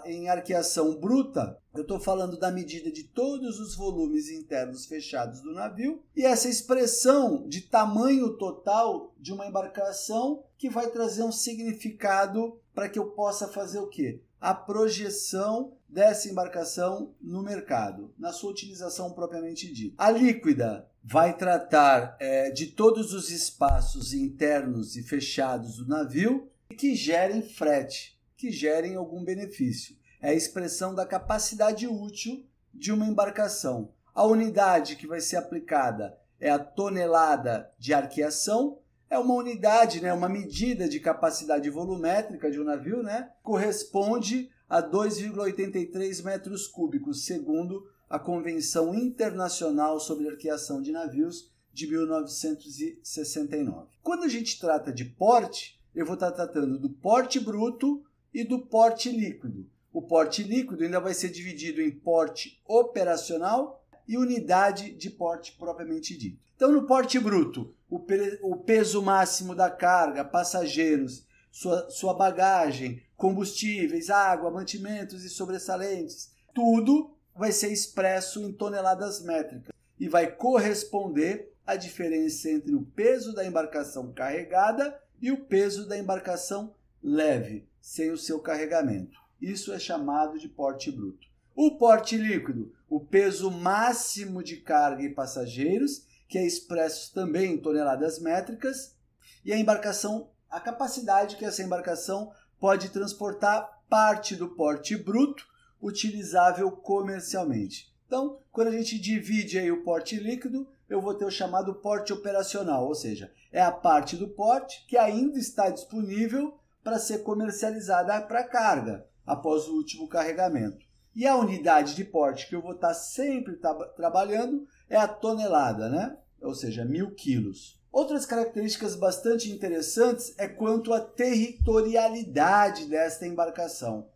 em 0.06 0.28
arqueação 0.28 0.94
bruta, 0.94 1.58
eu 1.74 1.82
estou 1.82 1.98
falando 1.98 2.38
da 2.38 2.52
medida 2.52 2.92
de 2.92 3.02
todos 3.02 3.58
os 3.58 3.74
volumes 3.74 4.30
internos 4.30 4.86
fechados 4.86 5.40
do 5.40 5.52
navio 5.52 6.00
e 6.14 6.24
essa 6.24 6.48
expressão 6.48 7.44
de 7.48 7.62
tamanho 7.62 8.36
total 8.36 9.12
de 9.18 9.32
uma 9.32 9.48
embarcação 9.48 10.44
que 10.56 10.70
vai 10.70 10.90
trazer 10.92 11.24
um 11.24 11.32
significado 11.32 12.56
para 12.72 12.88
que 12.88 13.00
eu 13.00 13.10
possa 13.10 13.48
fazer 13.48 13.80
o 13.80 13.88
quê? 13.88 14.22
A 14.40 14.54
projeção 14.54 15.74
dessa 15.88 16.28
embarcação 16.28 17.14
no 17.20 17.42
mercado, 17.42 18.14
na 18.18 18.32
sua 18.32 18.50
utilização 18.50 19.12
propriamente 19.12 19.72
dita. 19.72 20.02
A 20.02 20.10
líquida 20.10 20.88
vai 21.02 21.36
tratar 21.36 22.16
é, 22.20 22.50
de 22.50 22.68
todos 22.68 23.12
os 23.12 23.30
espaços 23.30 24.14
internos 24.14 24.96
e 24.96 25.02
fechados 25.02 25.76
do 25.76 25.86
navio 25.86 26.48
que 26.76 26.94
gerem 26.94 27.42
frete 27.42 28.20
que 28.40 28.50
gerem 28.50 28.94
algum 28.94 29.22
benefício. 29.22 29.94
É 30.18 30.30
a 30.30 30.34
expressão 30.34 30.94
da 30.94 31.04
capacidade 31.04 31.86
útil 31.86 32.42
de 32.72 32.90
uma 32.90 33.06
embarcação. 33.06 33.92
A 34.14 34.24
unidade 34.24 34.96
que 34.96 35.06
vai 35.06 35.20
ser 35.20 35.36
aplicada 35.36 36.18
é 36.40 36.48
a 36.48 36.58
tonelada 36.58 37.70
de 37.78 37.92
arqueação, 37.92 38.78
é 39.10 39.18
uma 39.18 39.34
unidade, 39.34 40.00
né, 40.00 40.10
uma 40.12 40.28
medida 40.28 40.88
de 40.88 41.00
capacidade 41.00 41.68
volumétrica 41.68 42.48
de 42.48 42.60
um 42.60 42.64
navio, 42.64 43.02
né, 43.02 43.32
corresponde 43.42 44.48
a 44.68 44.80
2,83 44.80 46.24
metros 46.24 46.68
cúbicos, 46.68 47.24
segundo 47.24 47.84
a 48.08 48.20
Convenção 48.20 48.94
Internacional 48.94 49.98
sobre 49.98 50.28
Arqueação 50.28 50.80
de 50.80 50.92
Navios 50.92 51.50
de 51.72 51.88
1969. 51.88 53.88
Quando 54.02 54.24
a 54.24 54.28
gente 54.28 54.60
trata 54.60 54.92
de 54.92 55.04
porte, 55.04 55.80
eu 55.94 56.04
vou 56.06 56.14
estar 56.14 56.30
tratando 56.30 56.78
do 56.78 56.90
porte 56.90 57.40
bruto 57.40 58.04
e 58.32 58.44
do 58.44 58.60
porte 58.60 59.10
líquido. 59.10 59.68
O 59.92 60.02
porte 60.02 60.44
líquido 60.44 60.84
ainda 60.84 61.00
vai 61.00 61.14
ser 61.14 61.30
dividido 61.30 61.82
em 61.82 61.90
porte 61.90 62.62
operacional 62.64 63.79
e 64.10 64.18
unidade 64.18 64.90
de 64.90 65.08
porte 65.08 65.52
propriamente 65.52 66.16
dito. 66.16 66.42
Então, 66.56 66.72
no 66.72 66.84
porte 66.84 67.16
bruto, 67.16 67.72
o, 67.88 68.04
o 68.42 68.56
peso 68.56 69.00
máximo 69.00 69.54
da 69.54 69.70
carga, 69.70 70.24
passageiros, 70.24 71.24
sua, 71.48 71.88
sua 71.88 72.12
bagagem, 72.12 73.00
combustíveis, 73.16 74.10
água, 74.10 74.50
mantimentos 74.50 75.22
e 75.22 75.30
sobressalentes, 75.30 76.32
tudo 76.52 77.16
vai 77.36 77.52
ser 77.52 77.70
expresso 77.70 78.42
em 78.42 78.52
toneladas 78.52 79.22
métricas 79.22 79.72
e 79.96 80.08
vai 80.08 80.28
corresponder 80.28 81.52
à 81.64 81.76
diferença 81.76 82.50
entre 82.50 82.74
o 82.74 82.82
peso 82.82 83.32
da 83.32 83.46
embarcação 83.46 84.12
carregada 84.12 85.00
e 85.22 85.30
o 85.30 85.44
peso 85.44 85.86
da 85.86 85.96
embarcação 85.96 86.74
leve 87.00 87.64
sem 87.80 88.10
o 88.10 88.18
seu 88.18 88.40
carregamento. 88.40 89.20
Isso 89.40 89.72
é 89.72 89.78
chamado 89.78 90.36
de 90.36 90.48
porte 90.48 90.90
bruto. 90.90 91.28
O 91.54 91.78
porte 91.78 92.16
líquido, 92.16 92.72
o 92.90 92.98
peso 92.98 93.52
máximo 93.52 94.42
de 94.42 94.56
carga 94.56 95.04
e 95.04 95.14
passageiros, 95.14 96.04
que 96.28 96.36
é 96.36 96.44
expresso 96.44 97.14
também 97.14 97.54
em 97.54 97.58
toneladas 97.58 98.18
métricas, 98.18 98.96
e 99.44 99.52
a 99.52 99.56
embarcação, 99.56 100.28
a 100.50 100.58
capacidade 100.58 101.36
que 101.36 101.44
essa 101.44 101.62
embarcação 101.62 102.32
pode 102.58 102.88
transportar 102.88 103.80
parte 103.88 104.34
do 104.34 104.48
porte 104.48 104.96
bruto 104.96 105.46
utilizável 105.80 106.70
comercialmente. 106.72 107.94
Então, 108.06 108.40
quando 108.50 108.68
a 108.68 108.72
gente 108.72 108.98
divide 108.98 109.56
aí 109.56 109.70
o 109.70 109.84
porte 109.84 110.16
líquido, 110.16 110.68
eu 110.88 111.00
vou 111.00 111.14
ter 111.14 111.24
o 111.24 111.30
chamado 111.30 111.76
porte 111.76 112.12
operacional, 112.12 112.88
ou 112.88 112.94
seja, 112.94 113.32
é 113.52 113.62
a 113.62 113.70
parte 113.70 114.16
do 114.16 114.26
porte 114.26 114.84
que 114.88 114.96
ainda 114.96 115.38
está 115.38 115.70
disponível 115.70 116.58
para 116.82 116.98
ser 116.98 117.18
comercializada 117.18 118.20
para 118.22 118.42
carga 118.42 119.06
após 119.24 119.68
o 119.68 119.76
último 119.76 120.08
carregamento. 120.08 120.89
E 121.14 121.26
a 121.26 121.36
unidade 121.36 121.94
de 121.94 122.04
porte 122.04 122.48
que 122.48 122.54
eu 122.54 122.62
vou 122.62 122.72
estar 122.72 122.88
tá 122.88 122.94
sempre 122.94 123.58
trabalhando 123.96 124.66
é 124.88 124.96
a 124.96 125.08
tonelada, 125.08 125.88
né? 125.88 126.16
ou 126.40 126.54
seja, 126.54 126.84
mil 126.84 127.10
quilos. 127.12 127.78
Outras 127.92 128.24
características 128.24 128.94
bastante 128.94 129.50
interessantes 129.50 130.34
é 130.38 130.46
quanto 130.46 130.92
à 130.92 131.00
territorialidade 131.00 132.86
desta 132.86 133.26
embarcação. 133.26 134.08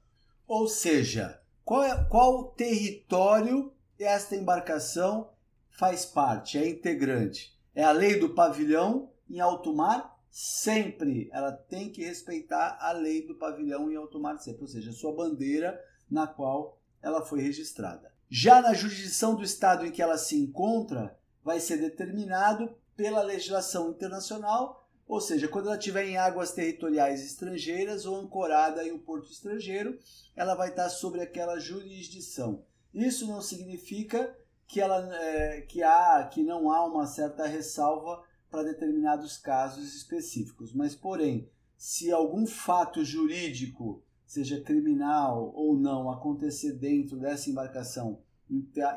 Ou 0.47 0.69
seja, 0.69 1.41
qual, 1.65 1.83
é, 1.83 2.05
qual 2.05 2.45
território 2.51 3.73
esta 3.99 4.37
embarcação 4.37 5.31
faz 5.71 6.07
parte, 6.07 6.57
é 6.57 6.69
integrante? 6.69 7.53
É 7.75 7.83
a 7.83 7.91
lei 7.91 8.19
do 8.19 8.31
pavilhão 8.31 9.11
em 9.29 9.41
alto 9.41 9.75
mar 9.75 10.15
sempre 10.31 11.29
ela 11.33 11.53
tem 11.53 11.91
que 11.91 12.05
respeitar 12.05 12.77
a 12.81 12.91
lei 12.91 13.25
do 13.25 13.37
pavilhão 13.37 13.89
em 13.89 13.95
alto 13.95 14.19
mar 14.19 14.37
sempre, 14.39 14.63
ou 14.63 14.69
seja, 14.69 14.91
a 14.91 14.95
sua 14.95 15.15
bandeira 15.15 15.81
na 16.11 16.27
qual 16.27 16.77
ela 17.05 17.25
foi 17.25 17.43
registrada. 17.43 18.11
Já 18.31 18.63
na 18.63 18.73
jurisdição 18.73 19.35
do 19.35 19.45
estado 19.45 19.85
em 19.85 19.93
que 19.93 20.03
ela 20.03 20.17
se 20.17 20.37
encontra, 20.37 21.17
vai 21.45 21.61
ser 21.61 21.77
determinado 21.77 22.75
pela 22.97 23.23
legislação 23.23 23.91
internacional, 23.91 24.89
ou 25.07 25.21
seja, 25.21 25.47
quando 25.47 25.67
ela 25.67 25.77
estiver 25.77 26.07
em 26.07 26.17
águas 26.17 26.53
territoriais 26.53 27.23
estrangeiras 27.23 28.07
ou 28.07 28.17
ancorada 28.17 28.83
em 28.83 28.93
um 28.93 28.99
porto 28.99 29.31
estrangeiro, 29.31 29.99
ela 30.35 30.55
vai 30.55 30.71
estar 30.71 30.89
sobre 30.89 31.21
aquela 31.21 31.59
jurisdição. 31.59 32.65
Isso 32.93 33.27
não 33.27 33.43
significa 33.43 34.35
que, 34.67 34.81
ela, 34.81 35.15
é, 35.15 35.61
que, 35.61 35.83
há, 35.83 36.27
que 36.33 36.43
não 36.43 36.73
há 36.73 36.87
uma 36.87 37.07
certa 37.07 37.47
ressalva 37.47 38.25
para 38.51 38.63
determinados 38.63 39.37
casos 39.37 39.95
específicos. 39.95 40.73
Mas, 40.73 40.95
porém, 40.95 41.51
se 41.77 42.11
algum 42.11 42.47
fato 42.47 43.05
jurídico, 43.05 44.03
seja 44.27 44.61
criminal 44.61 45.53
ou 45.55 45.77
não, 45.77 46.11
acontecer 46.11 46.73
dentro 46.73 47.19
dessa 47.19 47.51
embarcação 47.51 48.19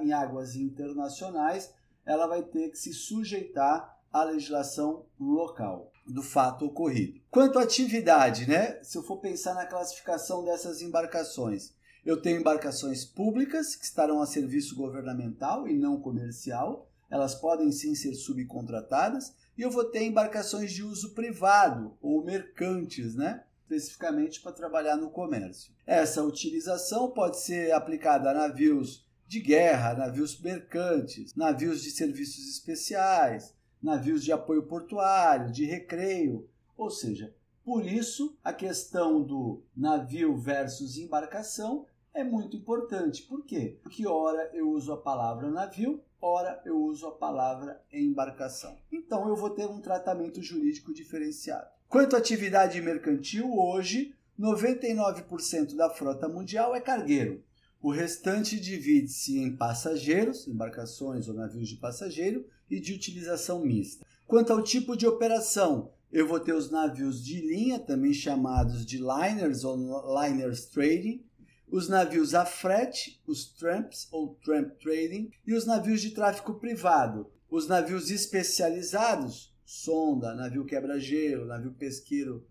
em 0.01 0.11
águas 0.11 0.55
internacionais, 0.55 1.73
ela 2.05 2.27
vai 2.27 2.43
ter 2.43 2.69
que 2.69 2.77
se 2.77 2.93
sujeitar 2.93 3.97
à 4.11 4.23
legislação 4.23 5.05
local 5.19 5.91
do 6.05 6.23
fato 6.23 6.65
ocorrido. 6.65 7.19
Quanto 7.29 7.59
à 7.59 7.63
atividade, 7.63 8.47
né? 8.47 8.81
Se 8.83 8.97
eu 8.97 9.03
for 9.03 9.17
pensar 9.17 9.53
na 9.53 9.65
classificação 9.65 10.43
dessas 10.43 10.81
embarcações, 10.81 11.73
eu 12.05 12.21
tenho 12.21 12.39
embarcações 12.39 13.03
públicas 13.03 13.75
que 13.75 13.83
estarão 13.83 14.21
a 14.21 14.25
serviço 14.25 14.75
governamental 14.75 15.67
e 15.67 15.77
não 15.77 15.99
comercial. 15.99 16.89
Elas 17.09 17.35
podem 17.35 17.71
sim 17.71 17.95
ser 17.95 18.13
subcontratadas 18.15 19.33
e 19.57 19.61
eu 19.61 19.69
vou 19.69 19.83
ter 19.83 20.03
embarcações 20.03 20.71
de 20.71 20.83
uso 20.83 21.13
privado 21.13 21.97
ou 22.01 22.23
mercantes, 22.23 23.15
né? 23.15 23.43
Especificamente 23.69 24.41
para 24.41 24.53
trabalhar 24.53 24.95
no 24.95 25.09
comércio. 25.09 25.73
Essa 25.85 26.23
utilização 26.23 27.11
pode 27.11 27.39
ser 27.39 27.73
aplicada 27.73 28.31
a 28.31 28.33
navios 28.33 29.05
de 29.27 29.41
guerra, 29.41 29.93
navios 29.93 30.39
mercantes, 30.39 31.35
navios 31.35 31.83
de 31.83 31.91
serviços 31.91 32.47
especiais, 32.49 33.53
navios 33.81 34.23
de 34.23 34.31
apoio 34.31 34.63
portuário, 34.63 35.51
de 35.51 35.65
recreio, 35.65 36.49
ou 36.77 36.89
seja, 36.89 37.35
Por 37.67 37.85
isso, 37.85 38.37
a 38.41 38.53
questão 38.53 39.21
do 39.21 39.61
navio 39.75 40.37
versus 40.37 40.97
embarcação 40.97 41.85
é 42.13 42.23
muito 42.23 42.55
importante. 42.55 43.23
Por 43.23 43.43
quê? 43.43 43.77
Porque 43.83 44.07
ora 44.07 44.49
eu 44.53 44.69
uso 44.69 44.93
a 44.93 44.97
palavra 44.97 45.51
navio, 45.51 46.01
ora 46.21 46.61
eu 46.63 46.81
uso 46.81 47.05
a 47.07 47.11
palavra 47.11 47.83
embarcação. 47.91 48.77
Então 48.89 49.27
eu 49.27 49.35
vou 49.35 49.49
ter 49.49 49.67
um 49.67 49.81
tratamento 49.81 50.41
jurídico 50.41 50.93
diferenciado. 50.93 51.67
Quanto 51.89 52.15
à 52.15 52.19
atividade 52.19 52.81
mercantil, 52.81 53.49
hoje 53.57 54.13
99% 54.37 55.75
da 55.75 55.89
frota 55.89 56.27
mundial 56.27 56.75
é 56.75 56.81
cargueiro. 56.81 57.41
O 57.81 57.91
restante 57.91 58.59
divide-se 58.59 59.39
em 59.39 59.55
passageiros, 59.55 60.47
embarcações 60.47 61.27
ou 61.29 61.33
navios 61.33 61.69
de 61.69 61.77
passageiro, 61.77 62.45
e 62.69 62.79
de 62.79 62.93
utilização 62.93 63.63
mista. 63.63 64.05
Quanto 64.25 64.51
ao 64.51 64.61
tipo 64.61 64.97
de 64.97 65.07
operação, 65.07 65.89
eu 66.11 66.27
vou 66.27 66.39
ter 66.39 66.53
os 66.53 66.69
navios 66.69 67.23
de 67.23 67.39
linha, 67.39 67.79
também 67.79 68.13
chamados 68.13 68.85
de 68.85 68.97
liners 68.97 69.63
ou 69.63 69.77
liners 70.21 70.65
trading, 70.65 71.23
os 71.69 71.87
navios 71.87 72.33
a 72.33 72.45
frete, 72.45 73.21
os 73.25 73.45
tramps 73.45 74.07
ou 74.11 74.35
tramp 74.43 74.73
trading, 74.81 75.31
e 75.45 75.53
os 75.53 75.65
navios 75.65 76.01
de 76.01 76.11
tráfego 76.11 76.55
privado. 76.55 77.31
Os 77.49 77.67
navios 77.67 78.11
especializados, 78.11 79.53
sonda, 79.67 80.33
navio 80.33 80.63
quebra-gelo, 80.63 81.45
navio 81.45 81.73
pesqueiro, 81.73 82.47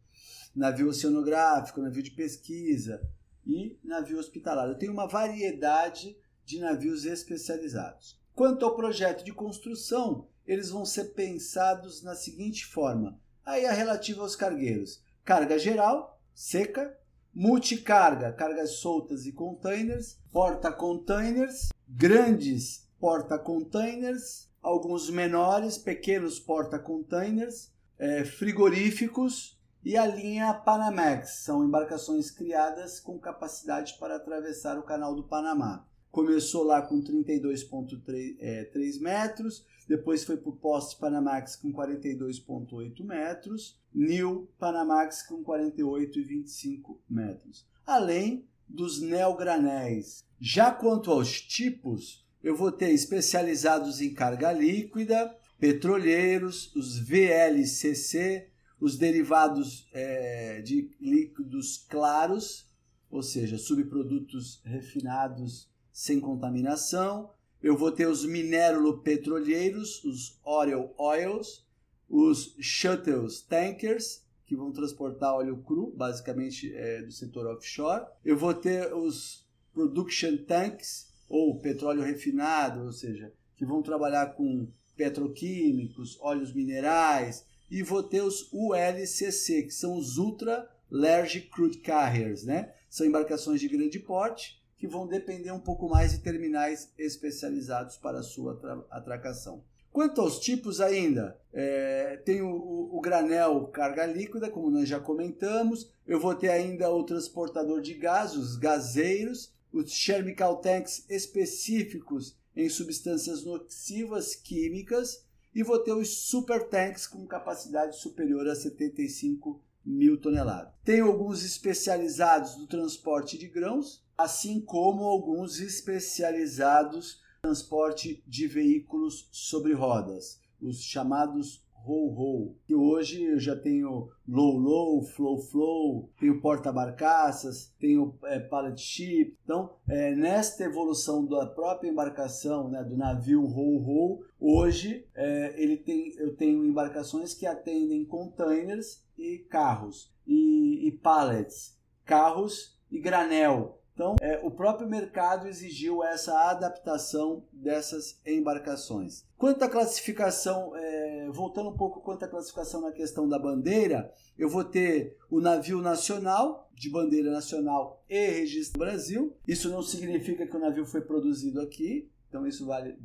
navio 0.55 0.89
oceanográfico, 0.89 1.81
navio 1.81 2.03
de 2.03 2.11
pesquisa 2.11 3.01
e 3.47 3.79
navio 3.83 4.19
hospitalar. 4.19 4.69
Eu 4.69 4.77
tenho 4.77 4.93
uma 4.93 5.09
variedade 5.09 6.15
de 6.45 6.61
navios 6.61 7.07
especializados. 7.07 8.21
Quanto 8.35 8.67
ao 8.67 8.77
projeto 8.77 9.25
de 9.25 9.33
construção, 9.33 10.29
eles 10.47 10.69
vão 10.69 10.85
ser 10.85 11.15
pensados 11.15 12.03
na 12.03 12.15
seguinte 12.15 12.67
forma: 12.67 13.19
aí 13.47 13.65
a 13.65 13.73
relativa 13.73 14.21
aos 14.21 14.37
cargueiros, 14.37 15.03
carga 15.25 15.59
geral, 15.59 16.21
seca, 16.35 16.99
multicarga, 17.35 18.31
cargas 18.31 18.73
soltas 18.73 19.25
e 19.25 19.33
containers, 19.33 20.19
porta-containers, 20.31 21.71
grandes 21.89 22.87
porta-containers, 23.01 24.46
alguns 24.67 25.09
menores, 25.09 25.79
pequenos 25.79 26.41
porta-containers, 26.41 27.71
é, 27.97 28.25
frigoríficos 28.25 29.57
e 29.85 29.97
a 29.97 30.05
linha 30.05 30.53
Panamax, 30.53 31.45
são 31.45 31.65
embarcações 31.65 32.33
criadas 32.33 32.99
com 32.99 33.17
capacidade 33.17 33.97
para 34.01 34.17
atravessar 34.17 34.77
o 34.77 34.83
canal 34.83 35.15
do 35.15 35.23
Panamá. 35.23 35.87
Começou 36.11 36.65
lá 36.65 36.83
com 36.83 37.01
32,3 37.01 38.37
é, 38.41 39.01
metros, 39.01 39.65
depois 39.89 40.25
foi 40.25 40.37
para 40.37 40.51
o 40.51 40.57
poste 40.57 40.99
Panamax 40.99 41.55
com 41.55 41.73
42,8 41.73 43.05
metros, 43.05 43.81
New 43.95 44.49
Panamax 44.59 45.23
com 45.23 45.45
48,25 45.45 46.97
metros, 47.09 47.65
além 47.87 48.45
dos 48.69 49.01
neogranéis. 49.01 50.25
Já 50.41 50.73
quanto 50.73 51.13
aos 51.13 51.41
tipos, 51.41 52.26
eu 52.47 52.55
vou 52.55 52.71
ter 52.71 52.93
especializados 52.93 54.01
em 54.01 54.15
carga 54.15 54.53
líquida, 54.53 55.37
petroleiros, 55.59 56.73
os 56.77 56.97
VLCC, 56.97 58.47
os 58.81 58.97
derivados 58.97 59.89
é, 59.93 60.63
de 60.63 60.93
líquidos 61.01 61.85
claros, 61.89 62.71
ou 63.11 63.21
seja, 63.21 63.59
subprodutos 63.59 64.61
refinados 64.65 65.69
sem 65.91 66.21
contaminação. 66.21 67.31
Eu 67.61 67.77
vou 67.77 67.91
ter 67.91 68.07
os 68.07 68.25
minérulo-petroleiros, 68.25 70.05
os 70.05 70.39
oil 70.45 70.95
oils, 70.97 71.67
os 72.09 72.55
shuttles 72.61 73.41
tankers, 73.41 74.23
que 74.47 74.55
vão 74.55 74.71
transportar 74.71 75.35
óleo 75.35 75.65
cru, 75.67 75.93
basicamente 75.97 76.73
é, 76.73 77.03
do 77.03 77.11
setor 77.11 77.49
offshore. 77.49 78.07
Eu 78.25 78.37
vou 78.37 78.55
ter 78.55 78.95
os 78.95 79.45
production 79.75 80.37
tanks, 80.47 81.16
ou 81.29 81.59
petróleo 81.59 82.03
refinado, 82.03 82.85
ou 82.85 82.93
seja, 82.93 83.33
que 83.57 83.65
vão 83.65 83.83
trabalhar 83.83 84.35
com 84.35 84.69
petroquímicos, 84.97 86.19
óleos 86.21 86.53
minerais, 86.53 87.45
e 87.71 87.83
vou 87.83 88.03
ter 88.03 88.23
os 88.23 88.49
ULCC, 88.53 89.65
que 89.65 89.75
são 89.75 89.97
os 89.97 90.19
Ultra 90.19 90.69
Large 90.91 91.43
Crude 91.43 91.79
Carriers, 91.79 92.45
né? 92.45 92.73
São 92.89 93.07
embarcações 93.07 93.61
de 93.61 93.69
grande 93.69 93.99
porte 93.99 94.63
que 94.77 94.87
vão 94.87 95.07
depender 95.07 95.51
um 95.51 95.61
pouco 95.61 95.89
mais 95.89 96.13
de 96.13 96.19
terminais 96.19 96.93
especializados 96.99 97.97
para 97.97 98.23
sua 98.23 98.87
atracação. 98.91 99.63
Quanto 99.97 100.21
aos 100.21 100.39
tipos 100.39 100.81
ainda, 100.83 101.41
é, 101.55 102.21
tem 102.23 102.43
o, 102.43 102.51
o, 102.51 102.99
o, 102.99 103.01
granel 103.01 103.67
carga 103.69 104.05
líquida, 104.05 104.51
como 104.51 104.71
nós 104.71 104.87
já 104.87 105.01
comentamos. 105.01 105.91
Eu 106.07 106.21
vou 106.21 106.35
ter 106.35 106.51
ainda 106.51 106.91
o 106.91 107.03
transportador 107.03 107.81
de 107.81 107.95
gás, 107.95 108.37
os 108.37 108.57
gaseiros, 108.57 109.55
os 109.79 109.93
chemical 109.93 110.57
tanks 110.57 111.05
específicos 111.09 112.37
em 112.55 112.69
substâncias 112.69 113.45
nocivas 113.45 114.35
químicas 114.35 115.25
e 115.55 115.63
vou 115.63 115.79
ter 115.79 115.93
os 115.93 116.09
super 116.29 116.69
tanks 116.69 117.07
com 117.07 117.27
capacidade 117.27 117.97
superior 117.97 118.49
a 118.49 118.55
75 118.55 119.61
mil 119.85 120.21
toneladas. 120.21 120.73
Tem 120.85 121.01
alguns 121.01 121.45
especializados 121.45 122.57
no 122.57 122.67
transporte 122.67 123.39
de 123.39 123.49
grãos, 123.49 124.05
assim 124.17 124.61
como 124.61 125.05
alguns 125.05 125.61
especializados 125.61 127.21
transporte 127.43 128.23
de 128.27 128.49
veículos 128.49 129.29
sobre 129.31 129.73
rodas, 129.73 130.41
os 130.61 130.83
chamados 130.83 131.65
roll-roll, 131.87 132.57
que 132.67 132.75
hoje 132.75 133.23
eu 133.23 133.39
já 133.39 133.55
tenho 133.55 134.09
low-low, 134.29 135.03
flow-flow, 135.03 136.11
tenho 136.19 136.41
porta-barcaças, 136.41 137.73
tenho 137.79 138.19
é, 138.25 138.41
pallet 138.41 138.81
ship. 138.81 139.37
Então, 139.45 139.71
é, 139.89 140.15
nesta 140.15 140.65
evolução 140.65 141.25
da 141.25 141.47
própria 141.47 141.89
embarcação, 141.89 142.69
né, 142.69 142.83
do 142.83 142.97
navio 142.97 143.45
roll-roll, 143.45 144.25
hoje 144.41 145.07
é, 145.15 145.55
ele 145.57 145.77
tem, 145.77 146.13
eu 146.17 146.35
tenho 146.35 146.67
embarcações 146.67 147.33
que 147.33 147.47
atendem 147.47 148.05
containers 148.05 149.05
e 149.17 149.39
carros, 149.49 150.13
e, 150.27 150.89
e 150.89 150.91
pallets, 150.91 151.79
carros 152.05 152.77
e 152.91 152.99
granel. 152.99 153.81
Então, 153.97 154.15
é, 154.21 154.39
o 154.43 154.51
próprio 154.51 154.87
mercado 154.87 155.49
exigiu 155.49 156.05
essa 156.05 156.51
adaptação 156.51 157.43
dessas 157.51 158.21
embarcações. 158.27 159.25
Quanto 159.39 159.65
à 159.65 159.71
classificação, 159.71 160.77
é, 160.77 161.31
voltando 161.33 161.71
um 161.71 161.77
pouco 161.79 162.03
quanto 162.03 162.23
à 162.23 162.29
classificação 162.29 162.83
na 162.83 162.93
questão 162.93 163.27
da 163.27 163.39
bandeira, 163.39 164.13
eu 164.39 164.51
vou 164.51 164.63
ter 164.63 165.17
o 165.31 165.41
navio 165.41 165.81
nacional, 165.81 166.71
de 166.75 166.91
bandeira 166.91 167.31
nacional 167.31 168.05
e 168.07 168.33
registro 168.33 168.79
Brasil. 168.79 169.35
Isso 169.49 169.71
não 169.71 169.83
significa 169.83 170.47
que 170.47 170.55
o 170.55 170.61
navio 170.61 170.85
foi 170.85 171.01
produzido 171.01 171.59
aqui, 171.63 172.07
então 172.29 172.47
isso 172.47 172.67
vale, 172.67 172.99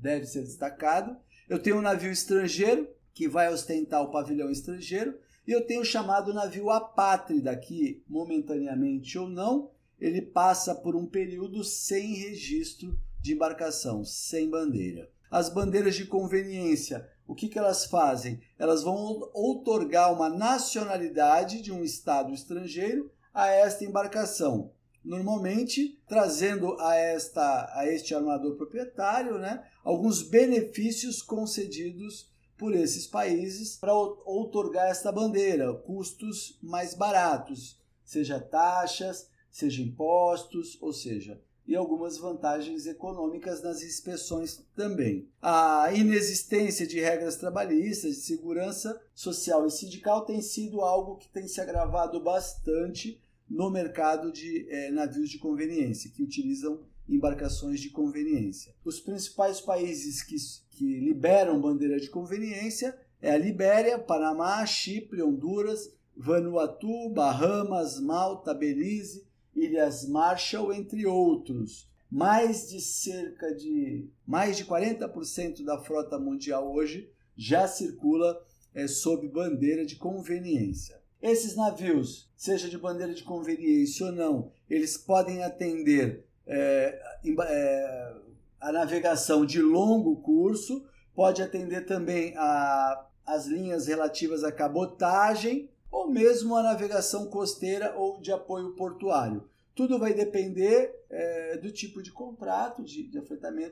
deve 0.00 0.24
ser 0.24 0.40
destacado. 0.40 1.14
Eu 1.46 1.58
tenho 1.58 1.76
um 1.76 1.82
navio 1.82 2.10
estrangeiro, 2.10 2.88
que 3.12 3.28
vai 3.28 3.52
ostentar 3.52 4.02
o 4.02 4.10
pavilhão 4.10 4.50
estrangeiro, 4.50 5.14
e 5.46 5.52
eu 5.52 5.66
tenho 5.66 5.82
o 5.82 5.84
chamado 5.84 6.32
navio 6.32 6.70
apátrida, 6.70 7.54
que 7.54 8.02
momentaneamente 8.08 9.18
ou 9.18 9.28
não, 9.28 9.70
ele 10.02 10.20
passa 10.20 10.74
por 10.74 10.96
um 10.96 11.06
período 11.06 11.62
sem 11.62 12.14
registro 12.14 12.98
de 13.20 13.34
embarcação, 13.34 14.04
sem 14.04 14.50
bandeira. 14.50 15.08
As 15.30 15.48
bandeiras 15.48 15.94
de 15.94 16.04
conveniência, 16.06 17.08
o 17.24 17.36
que, 17.36 17.48
que 17.48 17.56
elas 17.56 17.86
fazem? 17.86 18.40
Elas 18.58 18.82
vão 18.82 19.30
outorgar 19.32 20.12
uma 20.12 20.28
nacionalidade 20.28 21.62
de 21.62 21.70
um 21.70 21.84
estado 21.84 22.34
estrangeiro 22.34 23.12
a 23.32 23.46
esta 23.46 23.84
embarcação. 23.84 24.72
Normalmente 25.04 26.02
trazendo 26.08 26.76
a, 26.80 26.96
esta, 26.96 27.70
a 27.72 27.86
este 27.86 28.12
armador 28.12 28.56
proprietário 28.56 29.38
né, 29.38 29.64
alguns 29.84 30.20
benefícios 30.22 31.22
concedidos 31.22 32.28
por 32.58 32.74
esses 32.74 33.06
países 33.06 33.76
para 33.76 33.94
outorgar 33.94 34.88
esta 34.88 35.12
bandeira, 35.12 35.72
custos 35.72 36.58
mais 36.60 36.92
baratos, 36.92 37.80
seja 38.04 38.40
taxas, 38.40 39.30
seja 39.52 39.82
impostos, 39.82 40.78
ou 40.80 40.92
seja, 40.92 41.40
e 41.66 41.76
algumas 41.76 42.18
vantagens 42.18 42.86
econômicas 42.86 43.62
nas 43.62 43.82
inspeções 43.82 44.64
também. 44.74 45.28
A 45.40 45.92
inexistência 45.94 46.86
de 46.86 46.98
regras 46.98 47.36
trabalhistas, 47.36 48.16
de 48.16 48.22
segurança 48.22 49.00
social 49.14 49.66
e 49.66 49.70
sindical 49.70 50.24
tem 50.24 50.42
sido 50.42 50.80
algo 50.80 51.16
que 51.16 51.28
tem 51.28 51.46
se 51.46 51.60
agravado 51.60 52.20
bastante 52.20 53.20
no 53.48 53.70
mercado 53.70 54.32
de 54.32 54.66
é, 54.68 54.90
navios 54.90 55.28
de 55.28 55.38
conveniência, 55.38 56.10
que 56.10 56.22
utilizam 56.22 56.80
embarcações 57.08 57.80
de 57.80 57.90
conveniência. 57.90 58.74
Os 58.84 58.98
principais 58.98 59.60
países 59.60 60.22
que, 60.22 60.36
que 60.70 61.00
liberam 61.00 61.60
bandeira 61.60 62.00
de 62.00 62.08
conveniência 62.08 62.98
é 63.20 63.30
a 63.30 63.38
Libéria, 63.38 63.98
Panamá, 63.98 64.64
Chipre, 64.64 65.22
Honduras, 65.22 65.92
Vanuatu, 66.16 67.08
Bahamas, 67.10 68.00
Malta, 68.00 68.54
Belize, 68.54 69.24
Ilhas 69.64 70.08
Marshall, 70.08 70.72
entre 70.72 71.06
outros. 71.06 71.88
Mais 72.10 72.68
de 72.68 72.80
cerca 72.80 73.54
de 73.54 74.08
mais 74.26 74.56
de 74.56 74.64
40% 74.64 75.64
da 75.64 75.78
frota 75.78 76.18
mundial 76.18 76.70
hoje 76.70 77.10
já 77.36 77.66
circula 77.66 78.44
é, 78.74 78.86
sob 78.86 79.26
bandeira 79.28 79.86
de 79.86 79.96
conveniência. 79.96 81.00
Esses 81.22 81.54
navios, 81.54 82.28
seja 82.36 82.68
de 82.68 82.76
bandeira 82.76 83.14
de 83.14 83.22
conveniência 83.22 84.06
ou 84.06 84.12
não, 84.12 84.50
eles 84.68 84.96
podem 84.96 85.42
atender 85.44 86.24
é, 86.46 87.00
é, 87.24 88.14
a 88.60 88.72
navegação 88.72 89.46
de 89.46 89.62
longo 89.62 90.16
curso, 90.16 90.84
pode 91.14 91.40
atender 91.40 91.86
também 91.86 92.34
a, 92.36 93.06
as 93.24 93.46
linhas 93.46 93.86
relativas 93.86 94.42
à 94.42 94.50
cabotagem 94.50 95.70
ou 95.92 96.10
mesmo 96.10 96.56
a 96.56 96.62
navegação 96.62 97.26
costeira 97.26 97.94
ou 97.94 98.18
de 98.18 98.32
apoio 98.32 98.74
portuário. 98.74 99.46
Tudo 99.74 99.98
vai 99.98 100.12
depender 100.12 100.94
é, 101.08 101.56
do 101.58 101.70
tipo 101.70 102.02
de 102.02 102.10
contrato 102.10 102.82
de, 102.82 103.04
de 103.04 103.22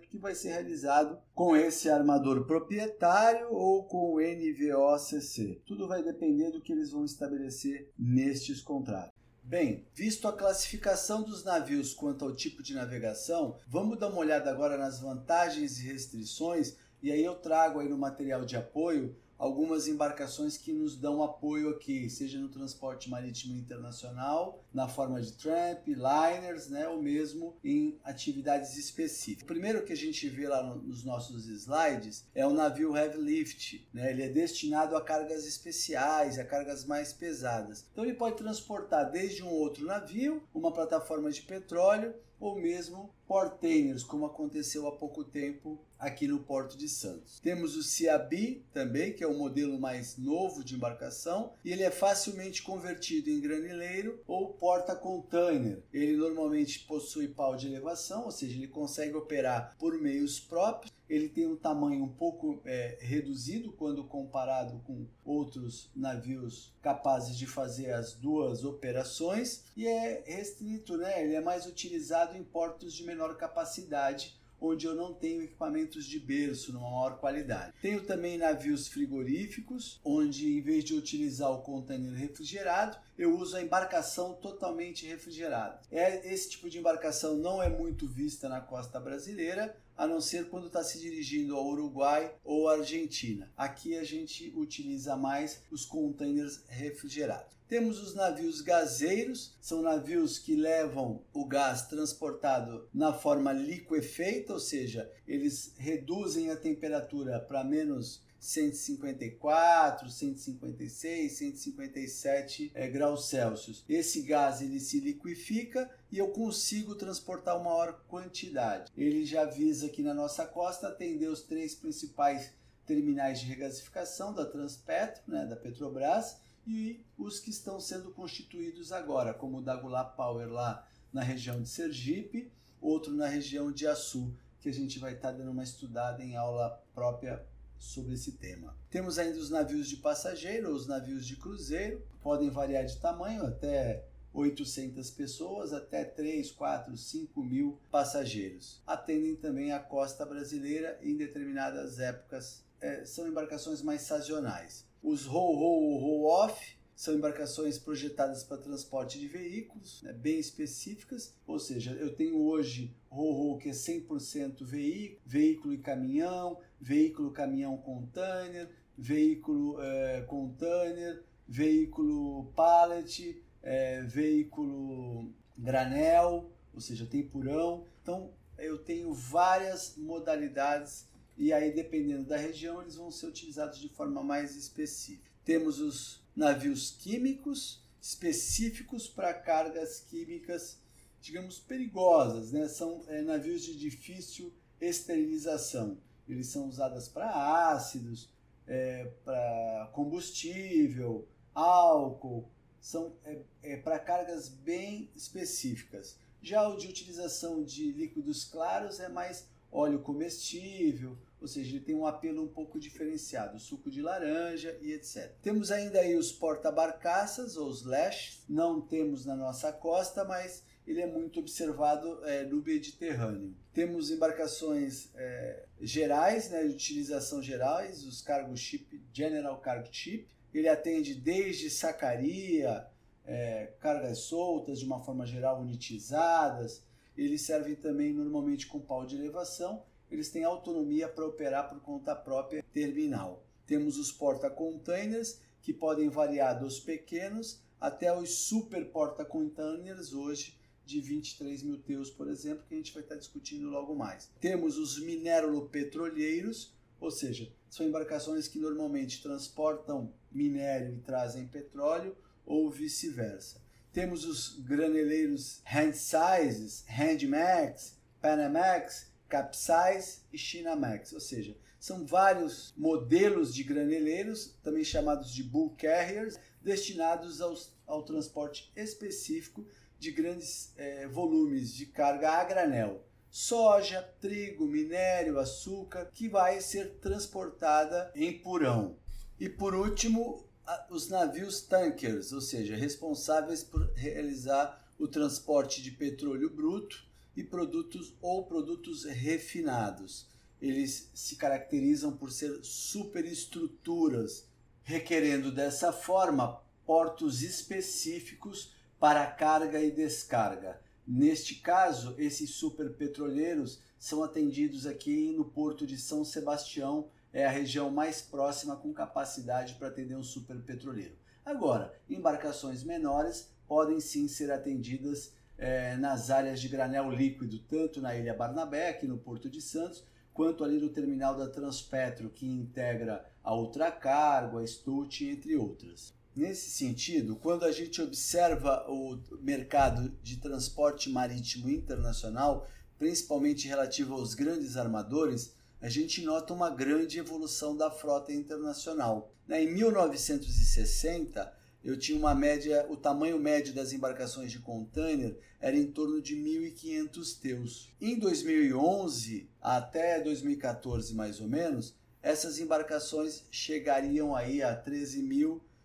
que 0.09 0.19
vai 0.19 0.35
ser 0.35 0.51
realizado 0.51 1.19
com 1.35 1.57
esse 1.57 1.91
armador 1.91 2.47
proprietário 2.47 3.49
ou 3.51 3.85
com 3.85 4.15
o 4.15 4.21
NVOCC. 4.21 5.63
Tudo 5.67 5.89
vai 5.89 6.03
depender 6.03 6.51
do 6.51 6.61
que 6.61 6.73
eles 6.73 6.91
vão 6.91 7.05
estabelecer 7.05 7.91
nestes 7.99 8.63
contratos. 8.63 9.13
Bem, 9.43 9.87
visto 9.95 10.29
a 10.29 10.33
classificação 10.33 11.23
dos 11.23 11.45
navios 11.45 11.93
quanto 11.93 12.25
ao 12.25 12.35
tipo 12.35 12.63
de 12.63 12.75
navegação, 12.75 13.57
vamos 13.67 13.99
dar 13.99 14.09
uma 14.09 14.21
olhada 14.21 14.51
agora 14.51 14.77
nas 14.79 15.01
vantagens 15.01 15.79
e 15.79 15.87
restrições 15.87 16.77
e 17.03 17.11
aí 17.11 17.25
eu 17.25 17.35
trago 17.35 17.81
aí 17.81 17.89
no 17.89 17.97
material 17.97 18.45
de 18.45 18.57
apoio 18.57 19.17
algumas 19.41 19.89
embarcações 19.89 20.59
que 20.59 20.71
nos 20.71 20.99
dão 20.99 21.23
apoio 21.23 21.71
aqui, 21.71 22.11
seja 22.11 22.39
no 22.39 22.51
transporte 22.51 23.09
marítimo 23.09 23.57
internacional, 23.57 24.63
na 24.73 24.87
forma 24.87 25.19
de 25.19 25.33
tramp, 25.33 25.89
liners, 25.89 26.69
né, 26.69 26.87
ou 26.87 27.03
mesmo 27.03 27.57
em 27.65 27.99
atividades 28.05 28.77
específicas. 28.77 29.45
O 29.45 29.47
primeiro 29.47 29.83
que 29.83 29.95
a 29.95 29.97
gente 29.97 30.29
vê 30.29 30.47
lá 30.47 30.63
nos 30.63 31.05
nossos 31.05 31.47
slides 31.49 32.27
é 32.35 32.47
o 32.47 32.53
navio 32.53 32.95
heavy 32.95 33.17
lift, 33.17 33.89
né? 33.95 34.11
Ele 34.11 34.25
é 34.25 34.29
destinado 34.29 34.95
a 34.95 35.03
cargas 35.03 35.47
especiais, 35.47 36.39
a 36.39 36.45
cargas 36.45 36.85
mais 36.85 37.11
pesadas. 37.11 37.87
Então 37.93 38.05
ele 38.05 38.15
pode 38.15 38.37
transportar 38.37 39.11
desde 39.11 39.43
um 39.43 39.49
outro 39.49 39.87
navio, 39.87 40.43
uma 40.53 40.71
plataforma 40.71 41.31
de 41.31 41.41
petróleo 41.41 42.15
ou 42.39 42.61
mesmo 42.61 43.15
portainers, 43.27 44.03
como 44.03 44.27
aconteceu 44.27 44.87
há 44.87 44.93
pouco 44.93 45.25
tempo 45.25 45.81
aqui 46.01 46.27
no 46.27 46.41
Porto 46.41 46.77
de 46.77 46.89
Santos. 46.89 47.39
Temos 47.41 47.77
o 47.77 47.83
Ciabi 47.83 48.65
também, 48.73 49.13
que 49.13 49.23
é 49.23 49.27
o 49.27 49.37
modelo 49.37 49.79
mais 49.79 50.17
novo 50.17 50.65
de 50.65 50.75
embarcação, 50.75 51.53
e 51.65 51.71
ele 51.71 51.83
é 51.83 51.91
facilmente 51.91 52.63
convertido 52.63 53.29
em 53.29 53.41
granileiro 53.41 54.21
ou 54.27 54.55
porta-container. 54.55 55.83
Ele 55.93 56.17
normalmente 56.17 56.81
possui 56.81 57.29
pau 57.29 57.55
de 57.55 57.69
elevação, 57.69 58.25
ou 58.25 58.31
seja, 58.31 58.57
ele 58.57 58.67
consegue 58.67 59.15
operar 59.15 59.77
por 59.79 60.01
meios 60.01 60.41
próprios 60.41 60.91
ele 61.11 61.29
tem 61.29 61.45
um 61.45 61.57
tamanho 61.57 62.05
um 62.05 62.09
pouco 62.09 62.63
é, 62.65 62.97
reduzido 63.01 63.73
quando 63.73 64.05
comparado 64.05 64.81
com 64.87 65.07
outros 65.25 65.91
navios 65.95 66.73
capazes 66.81 67.37
de 67.37 67.49
fazer 67.49 67.91
as 67.91 68.15
duas 68.15 68.65
operações 68.65 69.65
e 69.77 69.89
é 69.89 70.23
restrito, 70.25 70.97
né? 70.97 71.25
Ele 71.25 71.35
é 71.35 71.41
mais 71.41 71.67
utilizado 71.67 72.37
em 72.37 72.45
portos 72.45 72.95
de 72.95 73.03
menor 73.03 73.37
capacidade 73.37 74.40
onde 74.61 74.87
eu 74.87 74.95
não 74.95 75.15
tenho 75.15 75.43
equipamentos 75.43 76.05
de 76.05 76.19
berço 76.19 76.73
numa 76.73 76.91
maior 76.91 77.19
qualidade. 77.19 77.73
Tenho 77.81 78.03
também 78.03 78.37
navios 78.37 78.89
frigoríficos, 78.89 80.01
onde 80.05 80.59
em 80.59 80.61
vez 80.61 80.85
de 80.85 80.95
utilizar 80.95 81.51
o 81.51 81.63
container 81.63 82.13
refrigerado, 82.13 82.99
eu 83.19 83.37
uso 83.37 83.57
a 83.57 83.63
embarcação 83.63 84.35
totalmente 84.35 85.07
refrigerada. 85.07 85.81
É, 85.91 86.33
esse 86.33 86.51
tipo 86.51 86.71
de 86.71 86.79
embarcação 86.79 87.37
não 87.37 87.63
é 87.63 87.69
muito 87.69 88.09
vista 88.09 88.49
na 88.49 88.61
costa 88.61 88.99
brasileira, 88.99 89.77
a 90.01 90.07
não 90.07 90.19
ser 90.19 90.49
quando 90.49 90.69
está 90.69 90.83
se 90.83 90.99
dirigindo 90.99 91.55
ao 91.55 91.67
Uruguai 91.67 92.35
ou 92.43 92.71
Argentina. 92.71 93.53
Aqui 93.55 93.99
a 93.99 94.03
gente 94.03 94.51
utiliza 94.57 95.15
mais 95.15 95.63
os 95.71 95.85
containers 95.85 96.65
refrigerados. 96.69 97.55
Temos 97.69 98.01
os 98.01 98.15
navios 98.15 98.63
gaseiros, 98.63 99.55
são 99.61 99.83
navios 99.83 100.39
que 100.39 100.57
levam 100.57 101.23
o 101.35 101.45
gás 101.45 101.87
transportado 101.87 102.89
na 102.95 103.13
forma 103.13 103.53
liquefeita, 103.53 104.55
ou 104.55 104.59
seja, 104.59 105.13
eles 105.29 105.75
reduzem 105.77 106.51
a 106.51 106.57
temperatura 106.57 107.39
para 107.39 107.63
menos 107.63 108.23
154, 108.41 110.09
156, 110.09 111.33
157 111.33 112.71
é, 112.75 112.89
graus 112.89 113.29
Celsius. 113.29 113.85
Esse 113.87 114.23
gás 114.23 114.63
ele 114.63 114.81
se 114.81 114.99
liquifica 114.99 115.91
e 116.11 116.19
eu 116.19 116.29
consigo 116.29 116.95
transportar 116.95 117.57
uma 117.57 117.71
maior 117.71 118.01
quantidade. 118.09 118.91
Ele 118.97 119.25
já 119.25 119.45
visa 119.45 119.87
aqui 119.87 120.03
na 120.03 120.15
nossa 120.15 120.47
costa 120.47 120.89
atender 120.89 121.29
os 121.29 121.43
três 121.43 121.75
principais 121.75 122.53
terminais 122.85 123.41
de 123.41 123.47
regasificação 123.47 124.35
da 124.35 124.45
Transpetro, 124.45 125.23
né, 125.29 125.47
da 125.47 125.55
Petrobras, 125.57 126.39
e 126.67 127.05
os 127.17 127.39
que 127.39 127.51
estão 127.51 127.81
sendo 127.81 128.11
constituídos 128.11 128.93
agora, 128.93 129.33
como 129.33 129.59
o 129.59 129.63
da 129.63 129.77
Goulart 129.77 130.17
Power 130.17 130.49
lá 130.49 130.87
na 131.13 131.23
região 131.23 131.63
de 131.63 131.69
Sergipe, 131.69 132.51
outro 132.81 133.15
na 133.15 133.27
região 133.27 133.71
de 133.71 133.87
Açu, 133.87 134.35
que 134.61 134.69
a 134.69 134.73
gente 134.73 134.99
vai 134.99 135.15
estar 135.15 135.33
dando 135.33 135.51
uma 135.51 135.63
estudada 135.63 136.23
em 136.23 136.37
aula 136.37 136.83
própria 136.95 137.45
sobre 137.79 138.15
esse 138.15 138.33
tema. 138.33 138.77
Temos 138.91 139.19
ainda 139.19 139.39
os 139.39 139.49
navios 139.49 139.89
de 139.89 139.97
passageiro, 139.97 140.71
os 140.71 140.87
navios 140.87 141.27
de 141.27 141.37
cruzeiro, 141.37 142.05
podem 142.23 142.51
variar 142.51 142.85
de 142.85 142.97
tamanho 142.99 143.47
até 143.47 144.05
800 144.33 145.11
pessoas 145.11 145.73
até 145.73 146.05
3, 146.05 146.51
4, 146.53 146.97
5 146.97 147.43
mil 147.43 147.79
passageiros. 147.91 148.83
Atendem 148.87 149.37
também 149.37 149.73
a 149.73 149.79
costa 149.79 150.25
brasileira 150.25 150.99
em 151.03 151.17
determinadas 151.17 151.99
épocas. 151.99 152.65
É, 152.81 153.05
são 153.05 153.29
embarcações 153.29 153.83
mais 153.83 154.03
sazonais. 154.03 154.87
Os 155.03 155.27
row-row 155.27 155.99
row-off 155.99 156.81
são 157.01 157.15
embarcações 157.15 157.79
projetadas 157.79 158.45
para 158.45 158.59
transporte 158.59 159.19
de 159.19 159.27
veículos, 159.27 160.03
né, 160.03 160.13
bem 160.13 160.39
específicas, 160.39 161.35
ou 161.47 161.59
seja, 161.59 161.93
eu 161.93 162.15
tenho 162.15 162.39
hoje 162.39 162.95
RoRo 163.11 163.57
que 163.57 163.71
é 163.71 163.73
100% 163.73 164.63
veículo, 164.63 165.19
veículo 165.25 165.73
e 165.73 165.79
caminhão, 165.79 166.59
veículo, 166.79 167.31
caminhão, 167.31 167.79
container, 167.79 168.69
veículo, 168.99 169.81
é, 169.81 170.21
container, 170.29 171.25
veículo 171.49 172.53
pallet, 172.55 173.43
é, 173.63 174.03
veículo 174.03 175.33
granel, 175.57 176.51
ou 176.73 176.81
seja, 176.81 177.07
tempurão. 177.07 177.85
Então, 178.03 178.33
eu 178.59 178.79
tenho 178.79 179.13
várias 179.13 179.97
modalidades 179.97 181.07
e 181.37 181.55
aí, 181.55 181.73
dependendo 181.73 182.25
da 182.27 182.37
região, 182.37 182.83
eles 182.83 182.97
vão 182.97 183.11
ser 183.11 183.27
utilizados 183.27 183.79
de 183.79 183.89
forma 183.89 184.23
mais 184.23 184.55
específica. 184.57 185.31
Temos 185.43 185.81
os 185.81 186.23
navios 186.37 186.91
químicos 186.91 187.83
específicos 187.99 189.09
para 189.09 189.33
cargas 189.33 190.01
químicas, 190.01 190.79
digamos, 191.21 191.59
perigosas, 191.59 192.53
né? 192.53 192.69
São 192.69 193.03
é, 193.09 193.23
navios 193.23 193.63
de 193.63 193.75
difícil 193.75 194.53
esterilização. 194.79 195.97
Eles 196.29 196.49
são 196.49 196.69
usados 196.69 197.09
para 197.09 197.71
ácidos, 197.73 198.29
é, 198.67 199.11
para 199.25 199.91
combustível, 199.95 201.27
álcool, 201.55 202.49
são 202.81 203.15
é, 203.25 203.39
é 203.63 203.77
para 203.77 203.99
cargas 203.99 204.49
bem 204.49 205.11
específicas. 205.15 206.17
Já 206.43 206.67
o 206.69 206.77
de 206.77 206.89
utilização 206.89 207.63
de 207.63 207.93
líquidos 207.93 208.45
claros 208.45 208.99
é 208.99 209.09
mais 209.09 209.47
óleo 209.71 210.01
comestível, 210.01 211.17
ou 211.41 211.47
seja, 211.47 211.71
ele 211.71 211.85
tem 211.85 211.95
um 211.95 212.07
apelo 212.07 212.43
um 212.43 212.49
pouco 212.49 212.79
diferenciado, 212.79 213.59
suco 213.59 213.91
de 213.91 214.03
laranja 214.03 214.77
e 214.83 214.93
etc. 214.93 215.33
Temos 215.43 215.71
ainda 215.71 216.01
aí 216.01 216.17
os 216.17 216.33
porta-barcaças, 216.33 217.57
ou 217.57 217.69
os 217.69 217.85
lashes, 217.85 218.43
não 218.49 218.81
temos 218.81 219.25
na 219.25 219.37
nossa 219.37 219.73
costa, 219.73 220.25
mas 220.25 220.63
ele 220.87 221.01
é 221.01 221.07
muito 221.07 221.41
observado 221.41 222.25
é, 222.25 222.45
no 222.45 222.63
Mediterrâneo. 222.63 223.55
Temos 223.73 224.11
embarcações 224.11 225.09
é, 225.15 225.65
gerais, 225.81 226.51
né, 226.51 226.65
de 226.65 226.75
utilização 226.75 227.43
gerais, 227.43 228.05
os 228.05 228.21
cargo 228.21 228.57
ship, 228.57 229.01
General 229.13 229.57
Cargo 229.59 229.89
Ship. 229.93 230.27
Ele 230.53 230.69
atende 230.69 231.15
desde 231.15 231.71
sacaria, 231.71 232.87
é, 233.25 233.73
cargas 233.81 234.19
soltas 234.21 234.79
de 234.81 234.85
uma 234.85 235.01
forma 235.01 235.27
geral 235.27 235.61
unitizadas. 235.61 236.83
Eles 237.17 237.43
servem 237.43 237.75
também 237.75 238.13
normalmente 238.13 238.67
com 238.67 238.81
pau 238.81 239.05
de 239.05 239.17
elevação 239.17 239.83
eles 240.11 240.29
têm 240.29 240.45
autonomia 240.45 241.09
para 241.09 241.27
operar 241.27 241.69
por 241.69 241.81
conta 241.81 242.17
própria 242.17 242.65
terminal. 242.73 243.45
Temos 243.65 243.97
os 243.97 244.11
porta-containers, 244.11 245.41
que 245.63 245.73
podem 245.73 246.09
variar 246.09 246.59
dos 246.59 246.81
pequenos 246.81 247.63
até 247.81 248.13
os 248.17 248.31
super 248.31 248.91
porta-containers, 248.91 250.13
hoje 250.13 250.59
de 250.85 251.01
23 251.01 251.63
mil 251.63 251.79
teus, 251.79 252.11
por 252.11 252.29
exemplo, 252.29 252.65
que 252.67 252.75
a 252.75 252.77
gente 252.77 252.93
vai 252.93 253.03
estar 253.03 253.15
discutindo 253.15 253.71
logo 253.71 253.95
mais. 253.95 254.29
Temos 254.41 254.77
os 254.77 254.99
minérulo-petrolheiros, 255.01 256.75
ou 256.99 257.11
seja, 257.11 257.53
são 257.71 257.87
embarcações 257.87 258.49
que 258.49 258.59
normalmente 258.59 259.23
transportam 259.23 260.13
minério 260.31 260.95
e 260.95 261.01
trazem 261.01 261.47
petróleo, 261.47 262.17
ou 262.45 262.69
vice-versa. 262.69 263.61
Temos 263.93 264.25
os 264.25 264.59
graneleiros 264.61 265.63
Handsizes, 265.65 266.85
Handmax, 266.89 267.97
Panamax, 268.21 269.07
Capsize 269.29 270.23
e 270.33 270.37
Chinamax, 270.37 271.13
ou 271.13 271.21
seja, 271.21 271.57
são 271.79 272.05
vários 272.05 272.75
modelos 272.77 273.55
de 273.55 273.63
graneleiros, 273.63 274.57
também 274.63 274.85
chamados 274.85 275.33
de 275.33 275.43
bull 275.43 275.75
carriers, 275.79 276.39
destinados 276.61 277.41
ao 277.87 278.03
transporte 278.03 278.71
específico 278.77 279.65
de 279.99 280.11
grandes 280.11 280.73
é, 280.77 281.07
volumes 281.07 281.73
de 281.73 281.87
carga 281.87 282.33
a 282.33 282.45
granel. 282.45 283.05
Soja, 283.31 284.03
trigo, 284.21 284.67
minério, 284.67 285.39
açúcar, 285.39 286.11
que 286.13 286.29
vai 286.29 286.61
ser 286.61 286.95
transportada 286.95 288.11
em 288.15 288.37
purão. 288.37 288.97
E 289.39 289.49
por 289.49 289.73
último, 289.73 290.45
os 290.91 291.09
navios 291.09 291.63
tankers, 291.63 292.33
ou 292.33 292.41
seja, 292.41 292.75
responsáveis 292.75 293.63
por 293.63 293.89
realizar 293.95 294.85
o 294.99 295.07
transporte 295.07 295.81
de 295.81 295.93
petróleo 295.93 296.51
bruto 296.51 297.05
e 297.37 297.45
produtos 297.45 298.13
ou 298.21 298.45
produtos 298.45 299.05
refinados. 299.05 300.27
Eles 300.61 301.11
se 301.15 301.37
caracterizam 301.37 302.17
por 302.17 302.33
ser 302.33 302.59
superestruturas, 302.63 304.47
requerendo 304.83 305.53
dessa 305.53 305.93
forma 305.93 306.61
portos 306.85 307.43
específicos 307.43 308.75
para 308.99 309.25
carga 309.27 309.81
e 309.81 309.91
descarga. 309.91 310.81
Neste 311.13 311.57
caso, 311.57 312.15
esses 312.19 312.51
superpetroleiros 312.51 313.81
são 313.99 314.23
atendidos 314.23 314.87
aqui 314.87 315.33
no 315.33 315.45
porto 315.45 315.85
de 315.85 315.99
São 315.99 316.25
Sebastião, 316.25 317.09
é 317.33 317.45
a 317.45 317.51
região 317.51 317.91
mais 317.91 318.23
próxima 318.23 318.77
com 318.77 318.93
capacidade 318.93 319.75
para 319.75 319.89
atender 319.89 320.15
um 320.15 320.23
superpetroleiro. 320.23 321.17
Agora, 321.45 321.93
embarcações 322.09 322.85
menores 322.85 323.51
podem 323.67 323.99
sim 323.99 324.29
ser 324.29 324.53
atendidas 324.53 325.33
é, 325.59 325.97
nas 325.97 326.31
áreas 326.31 326.61
de 326.61 326.69
granel 326.69 327.11
líquido, 327.11 327.59
tanto 327.59 328.01
na 328.01 328.15
Ilha 328.15 328.33
Barnabé, 328.33 328.91
aqui 328.91 329.09
no 329.09 329.19
Porto 329.19 329.51
de 329.51 329.61
Santos, 329.61 330.05
quanto 330.33 330.63
ali 330.63 330.79
no 330.79 330.91
terminal 330.91 331.37
da 331.37 331.49
Transpetro, 331.49 332.31
que 332.31 332.47
integra 332.47 333.29
a 333.43 333.53
Ultracargo, 333.53 334.59
a 334.59 334.65
Stut, 334.65 335.25
entre 335.25 335.57
outras. 335.57 336.15
Nesse 336.35 336.71
sentido, 336.71 337.35
quando 337.37 337.65
a 337.65 337.73
gente 337.73 338.01
observa 338.01 338.87
o 338.89 339.19
mercado 339.41 340.11
de 340.23 340.37
transporte 340.37 341.11
marítimo 341.11 341.69
internacional, 341.69 342.69
principalmente 342.99 343.67
relativo 343.67 344.15
aos 344.15 344.35
grandes 344.35 344.77
armadores, 344.77 345.53
a 345.81 345.89
gente 345.89 346.23
nota 346.23 346.53
uma 346.53 346.71
grande 346.71 347.19
evolução 347.19 347.77
da 347.77 347.91
frota 347.91 348.33
internacional. 348.33 349.35
Em 349.49 349.73
1960, 349.73 351.53
eu 351.83 351.99
tinha 351.99 352.19
uma 352.19 352.35
média, 352.35 352.87
o 352.91 352.97
tamanho 352.97 353.39
médio 353.39 353.75
das 353.75 353.93
embarcações 353.93 354.53
de 354.53 354.59
container 354.59 355.37
era 355.59 355.77
em 355.77 355.91
torno 355.91 356.21
de 356.21 356.37
1.500 356.37 357.41
teus. 357.41 357.89
Em 358.01 358.19
2011 358.19 359.49
até 359.61 360.21
2014 360.21 361.15
mais 361.15 361.41
ou 361.41 361.49
menos, 361.49 361.95
essas 362.23 362.59
embarcações 362.59 363.45
chegariam 363.51 364.37
aí 364.37 364.63
a 364.63 364.77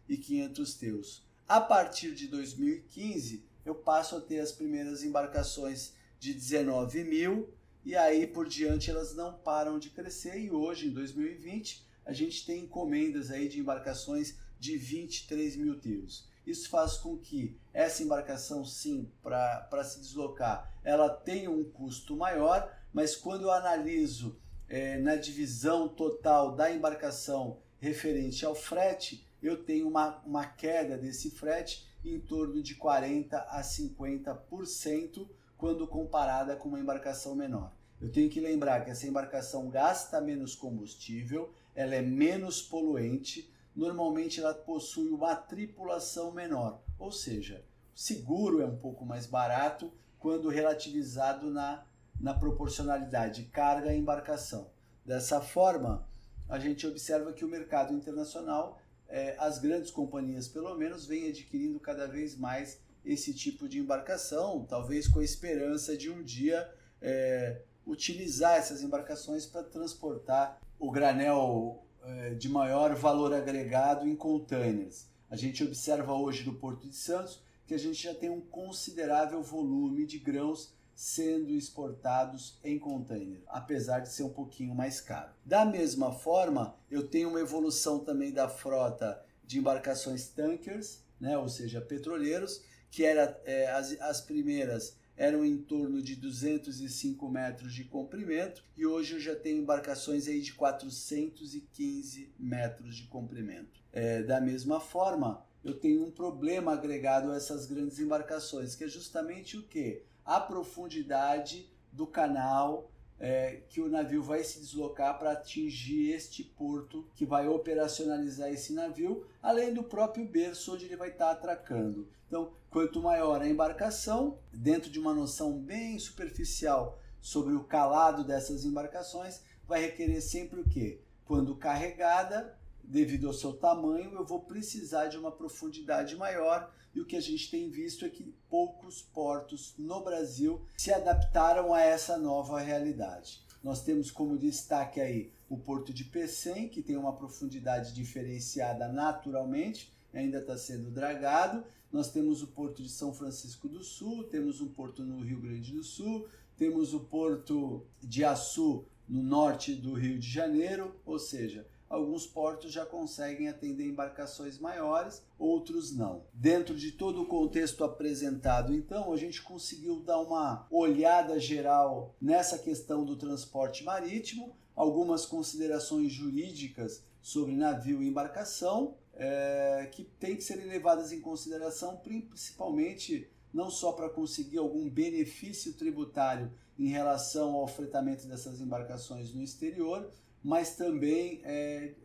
13.500 0.09 0.79
teus. 0.79 1.25
A 1.47 1.61
partir 1.61 2.13
de 2.13 2.27
2015, 2.27 3.43
eu 3.65 3.75
passo 3.75 4.15
a 4.15 4.21
ter 4.21 4.39
as 4.39 4.51
primeiras 4.51 5.03
embarcações 5.03 5.93
de 6.19 6.33
19 6.33 7.03
mil 7.03 7.49
e 7.83 7.95
aí 7.95 8.25
por 8.25 8.47
diante 8.47 8.89
elas 8.89 9.13
não 9.13 9.33
param 9.33 9.77
de 9.77 9.91
crescer 9.91 10.39
e 10.39 10.49
hoje, 10.49 10.87
em 10.87 10.91
2020, 10.91 11.85
a 12.03 12.13
gente 12.13 12.45
tem 12.45 12.63
encomendas 12.63 13.29
aí 13.29 13.47
de 13.47 13.59
embarcações 13.59 14.35
de 14.59 14.77
23 14.77 15.55
mil 15.57 15.79
tiros. 15.79 16.27
Isso 16.45 16.69
faz 16.69 16.97
com 16.97 17.17
que 17.17 17.59
essa 17.73 18.03
embarcação, 18.03 18.63
sim, 18.63 19.11
para 19.21 19.83
se 19.83 19.99
deslocar, 19.99 20.71
ela 20.83 21.09
tenha 21.09 21.49
um 21.49 21.63
custo 21.63 22.15
maior, 22.15 22.71
mas 22.93 23.15
quando 23.15 23.43
eu 23.43 23.51
analiso 23.51 24.39
é, 24.67 24.97
na 24.99 25.15
divisão 25.15 25.87
total 25.87 26.55
da 26.55 26.71
embarcação 26.71 27.59
referente 27.79 28.45
ao 28.45 28.55
frete, 28.55 29.24
eu 29.41 29.63
tenho 29.63 29.87
uma, 29.87 30.21
uma 30.25 30.45
queda 30.45 30.97
desse 30.97 31.31
frete 31.31 31.87
em 32.03 32.19
torno 32.19 32.61
de 32.61 32.75
40% 32.75 33.33
a 33.33 33.61
50% 33.61 35.27
quando 35.57 35.87
comparada 35.87 36.55
com 36.55 36.69
uma 36.69 36.79
embarcação 36.79 37.35
menor. 37.35 37.71
Eu 37.99 38.11
tenho 38.11 38.29
que 38.29 38.39
lembrar 38.39 38.83
que 38.83 38.91
essa 38.91 39.07
embarcação 39.07 39.69
gasta 39.69 40.19
menos 40.19 40.53
combustível, 40.53 41.53
ela 41.73 41.95
é 41.95 42.01
menos 42.01 42.61
poluente, 42.61 43.49
normalmente 43.75 44.39
ela 44.39 44.53
possui 44.53 45.09
uma 45.09 45.35
tripulação 45.35 46.31
menor, 46.31 46.81
ou 46.99 47.11
seja, 47.11 47.63
o 47.95 47.99
seguro 47.99 48.61
é 48.61 48.65
um 48.65 48.77
pouco 48.77 49.05
mais 49.05 49.25
barato 49.25 49.91
quando 50.19 50.49
relativizado 50.49 51.49
na, 51.49 51.85
na 52.19 52.33
proporcionalidade 52.33 53.43
carga 53.45 53.93
e 53.93 53.97
embarcação. 53.97 54.69
Dessa 55.05 55.39
forma, 55.39 56.07
a 56.49 56.59
gente 56.59 56.85
observa 56.85 57.33
que 57.33 57.45
o 57.45 57.47
mercado 57.47 57.93
internacional, 57.93 58.79
é, 59.09 59.35
as 59.37 59.59
grandes 59.59 59.91
companhias 59.91 60.47
pelo 60.47 60.75
menos, 60.75 61.05
vêm 61.05 61.29
adquirindo 61.29 61.79
cada 61.79 62.07
vez 62.07 62.37
mais 62.37 62.79
esse 63.05 63.33
tipo 63.33 63.69
de 63.69 63.79
embarcação, 63.79 64.65
talvez 64.67 65.07
com 65.07 65.19
a 65.19 65.23
esperança 65.23 65.95
de 65.95 66.09
um 66.09 66.23
dia 66.23 66.69
é, 67.01 67.61
utilizar 67.85 68.57
essas 68.57 68.81
embarcações 68.81 69.45
para 69.45 69.63
transportar 69.63 70.59
o 70.79 70.91
granel 70.91 71.83
é, 72.03 72.33
de 72.33 72.49
maior 72.49 72.95
valor 72.95 73.33
agregado 73.33 74.07
em 74.07 74.15
containers. 74.15 75.07
A 75.29 75.35
gente 75.35 75.63
observa 75.63 76.13
hoje 76.13 76.45
no 76.45 76.55
Porto 76.55 76.87
de 76.87 76.95
Santos 76.95 77.43
que 77.65 77.73
a 77.73 77.79
gente 77.79 78.01
já 78.01 78.13
tem 78.13 78.29
um 78.29 78.41
considerável 78.41 79.41
volume 79.41 80.05
de 80.05 80.19
grãos 80.19 80.73
sendo 80.95 81.53
exportados 81.53 82.57
em 82.63 82.79
container, 82.79 83.41
apesar 83.47 83.99
de 83.99 84.09
ser 84.09 84.23
um 84.23 84.29
pouquinho 84.29 84.73
mais 84.73 85.01
caro. 85.01 85.33
Da 85.45 85.65
mesma 85.65 86.13
forma, 86.13 86.75
eu 86.89 87.05
tenho 87.07 87.29
uma 87.29 87.41
evolução 87.41 87.99
também 87.99 88.31
da 88.31 88.47
frota 88.47 89.21
de 89.43 89.59
embarcações 89.59 90.27
tankers, 90.29 91.03
né, 91.19 91.37
ou 91.37 91.49
seja, 91.49 91.81
petroleiros, 91.81 92.63
que 92.89 93.03
era 93.03 93.39
é, 93.45 93.69
as, 93.71 93.99
as 93.99 94.21
primeiras 94.21 94.97
eram 95.17 95.45
em 95.45 95.57
torno 95.57 96.01
de 96.01 96.15
205 96.15 97.29
metros 97.29 97.73
de 97.73 97.85
comprimento 97.85 98.63
e 98.75 98.85
hoje 98.85 99.13
eu 99.13 99.19
já 99.19 99.35
tenho 99.35 99.61
embarcações 99.61 100.27
aí 100.27 100.41
de 100.41 100.53
415 100.53 102.33
metros 102.37 102.97
de 102.97 103.07
comprimento. 103.07 103.81
É, 103.93 104.23
da 104.23 104.41
mesma 104.41 104.79
forma, 104.79 105.45
eu 105.63 105.73
tenho 105.73 106.05
um 106.05 106.11
problema 106.11 106.73
agregado 106.73 107.31
a 107.31 107.35
essas 107.35 107.65
grandes 107.65 107.97
embarcações, 107.99 108.75
que 108.75 108.83
é 108.83 108.87
justamente 108.87 109.57
o 109.57 109.63
que? 109.63 110.03
A 110.25 110.39
profundidade 110.39 111.69
do 111.91 112.07
canal 112.07 112.91
é, 113.19 113.61
que 113.69 113.79
o 113.79 113.87
navio 113.87 114.21
vai 114.21 114.43
se 114.43 114.59
deslocar 114.59 115.17
para 115.17 115.31
atingir 115.31 116.11
este 116.11 116.43
porto 116.43 117.07
que 117.15 117.25
vai 117.25 117.47
operacionalizar 117.47 118.49
esse 118.49 118.73
navio, 118.73 119.25
além 119.41 119.73
do 119.73 119.83
próprio 119.83 120.25
berço 120.25 120.73
onde 120.73 120.85
ele 120.85 120.97
vai 120.97 121.09
estar 121.09 121.27
tá 121.27 121.31
atracando. 121.31 122.09
Então, 122.27 122.51
quanto 122.69 123.01
maior 123.01 123.41
a 123.41 123.47
embarcação, 123.47 124.39
dentro 124.51 124.89
de 124.89 124.99
uma 124.99 125.13
noção 125.13 125.57
bem 125.57 125.97
superficial 125.99 126.99
sobre 127.21 127.53
o 127.53 127.63
calado 127.63 128.23
dessas 128.23 128.65
embarcações, 128.65 129.41
vai 129.67 129.81
requerer 129.81 130.21
sempre 130.21 130.59
o 130.59 130.65
que? 130.65 131.01
Quando 131.23 131.55
carregada, 131.55 132.57
devido 132.87 133.27
ao 133.27 133.33
seu 133.33 133.53
tamanho, 133.53 134.13
eu 134.13 134.25
vou 134.25 134.41
precisar 134.41 135.07
de 135.07 135.17
uma 135.17 135.31
profundidade 135.31 136.15
maior. 136.15 136.71
E 136.93 137.01
o 137.01 137.05
que 137.05 137.15
a 137.15 137.21
gente 137.21 137.51
tem 137.51 137.69
visto 137.69 138.05
é 138.05 138.09
que 138.09 138.33
poucos 138.49 139.01
portos 139.01 139.73
no 139.77 140.03
Brasil 140.03 140.65
se 140.77 140.93
adaptaram 140.93 141.73
a 141.73 141.81
essa 141.81 142.17
nova 142.17 142.59
realidade. 142.59 143.43
Nós 143.61 143.83
temos 143.83 144.11
como 144.11 144.37
destaque 144.37 145.01
aí 145.01 145.33
o 145.49 145.57
porto 145.57 145.93
de 145.93 146.05
Pecém, 146.05 146.69
que 146.69 146.81
tem 146.81 146.95
uma 146.95 147.15
profundidade 147.15 147.93
diferenciada 147.93 148.87
naturalmente, 148.87 149.93
ainda 150.13 150.39
está 150.39 150.57
sendo 150.57 150.89
dragado. 150.89 151.65
Nós 151.91 152.11
temos 152.11 152.41
o 152.41 152.47
porto 152.47 152.81
de 152.81 152.89
São 152.89 153.13
Francisco 153.13 153.67
do 153.67 153.83
Sul, 153.83 154.23
temos 154.25 154.61
um 154.61 154.67
porto 154.67 155.03
no 155.03 155.19
Rio 155.19 155.39
Grande 155.39 155.71
do 155.71 155.83
Sul, 155.83 156.27
temos 156.57 156.93
o 156.93 157.01
porto 157.01 157.85
de 158.01 158.23
Açu 158.23 158.85
no 159.07 159.21
norte 159.21 159.75
do 159.75 159.93
Rio 159.93 160.17
de 160.17 160.29
Janeiro, 160.29 160.95
ou 161.05 161.19
seja, 161.19 161.67
alguns 161.95 162.25
portos 162.27 162.71
já 162.71 162.85
conseguem 162.85 163.47
atender 163.47 163.85
embarcações 163.85 164.59
maiores, 164.59 165.23
outros 165.37 165.95
não. 165.95 166.23
Dentro 166.33 166.75
de 166.75 166.91
todo 166.91 167.21
o 167.21 167.25
contexto 167.25 167.83
apresentado, 167.83 168.73
então, 168.73 169.11
a 169.11 169.17
gente 169.17 169.41
conseguiu 169.41 169.99
dar 169.99 170.19
uma 170.19 170.67
olhada 170.69 171.39
geral 171.39 172.15
nessa 172.21 172.57
questão 172.57 173.03
do 173.03 173.15
transporte 173.15 173.83
marítimo, 173.83 174.55
algumas 174.75 175.25
considerações 175.25 176.11
jurídicas 176.11 177.03
sobre 177.21 177.55
navio 177.55 178.03
e 178.03 178.07
embarcação, 178.07 178.95
é, 179.13 179.89
que 179.91 180.03
tem 180.03 180.35
que 180.35 180.43
serem 180.43 180.65
levadas 180.65 181.11
em 181.11 181.21
consideração 181.21 181.97
principalmente 181.97 183.29
não 183.53 183.71
só 183.71 183.93
para 183.93 184.09
conseguir 184.09 184.57
algum 184.57 184.89
benefício 184.89 185.73
tributário 185.73 186.51
em 186.77 186.89
relação 186.89 187.53
ao 187.53 187.67
fretamento 187.67 188.27
dessas 188.27 188.59
embarcações 188.59 189.33
no 189.33 189.41
exterior, 189.41 190.11
mas 190.45 190.75
também 190.75 191.41
é, 191.43 191.95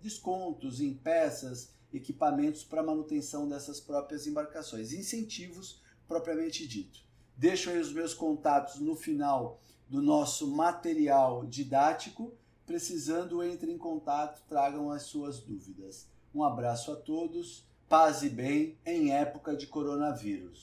descontos 0.00 0.80
em 0.80 0.94
peças, 0.94 1.70
equipamentos 1.92 2.64
para 2.64 2.82
manutenção 2.82 3.46
dessas 3.46 3.78
próprias 3.78 4.26
embarcações, 4.26 4.94
incentivos 4.94 5.82
propriamente 6.08 6.66
dito. 6.66 7.00
Deixo 7.36 7.68
aí 7.68 7.78
os 7.78 7.92
meus 7.92 8.14
contatos 8.14 8.80
no 8.80 8.96
final 8.96 9.60
do 9.86 10.00
nosso 10.00 10.48
material 10.48 11.44
didático. 11.44 12.32
Precisando, 12.64 13.42
entre 13.42 13.70
em 13.70 13.76
contato, 13.76 14.42
tragam 14.48 14.90
as 14.90 15.02
suas 15.02 15.40
dúvidas. 15.40 16.08
Um 16.34 16.42
abraço 16.42 16.90
a 16.92 16.96
todos 16.96 17.68
paz 17.86 18.22
e 18.22 18.30
bem 18.30 18.78
em 18.86 19.12
época 19.12 19.54
de 19.54 19.66
coronavírus. 19.66 20.62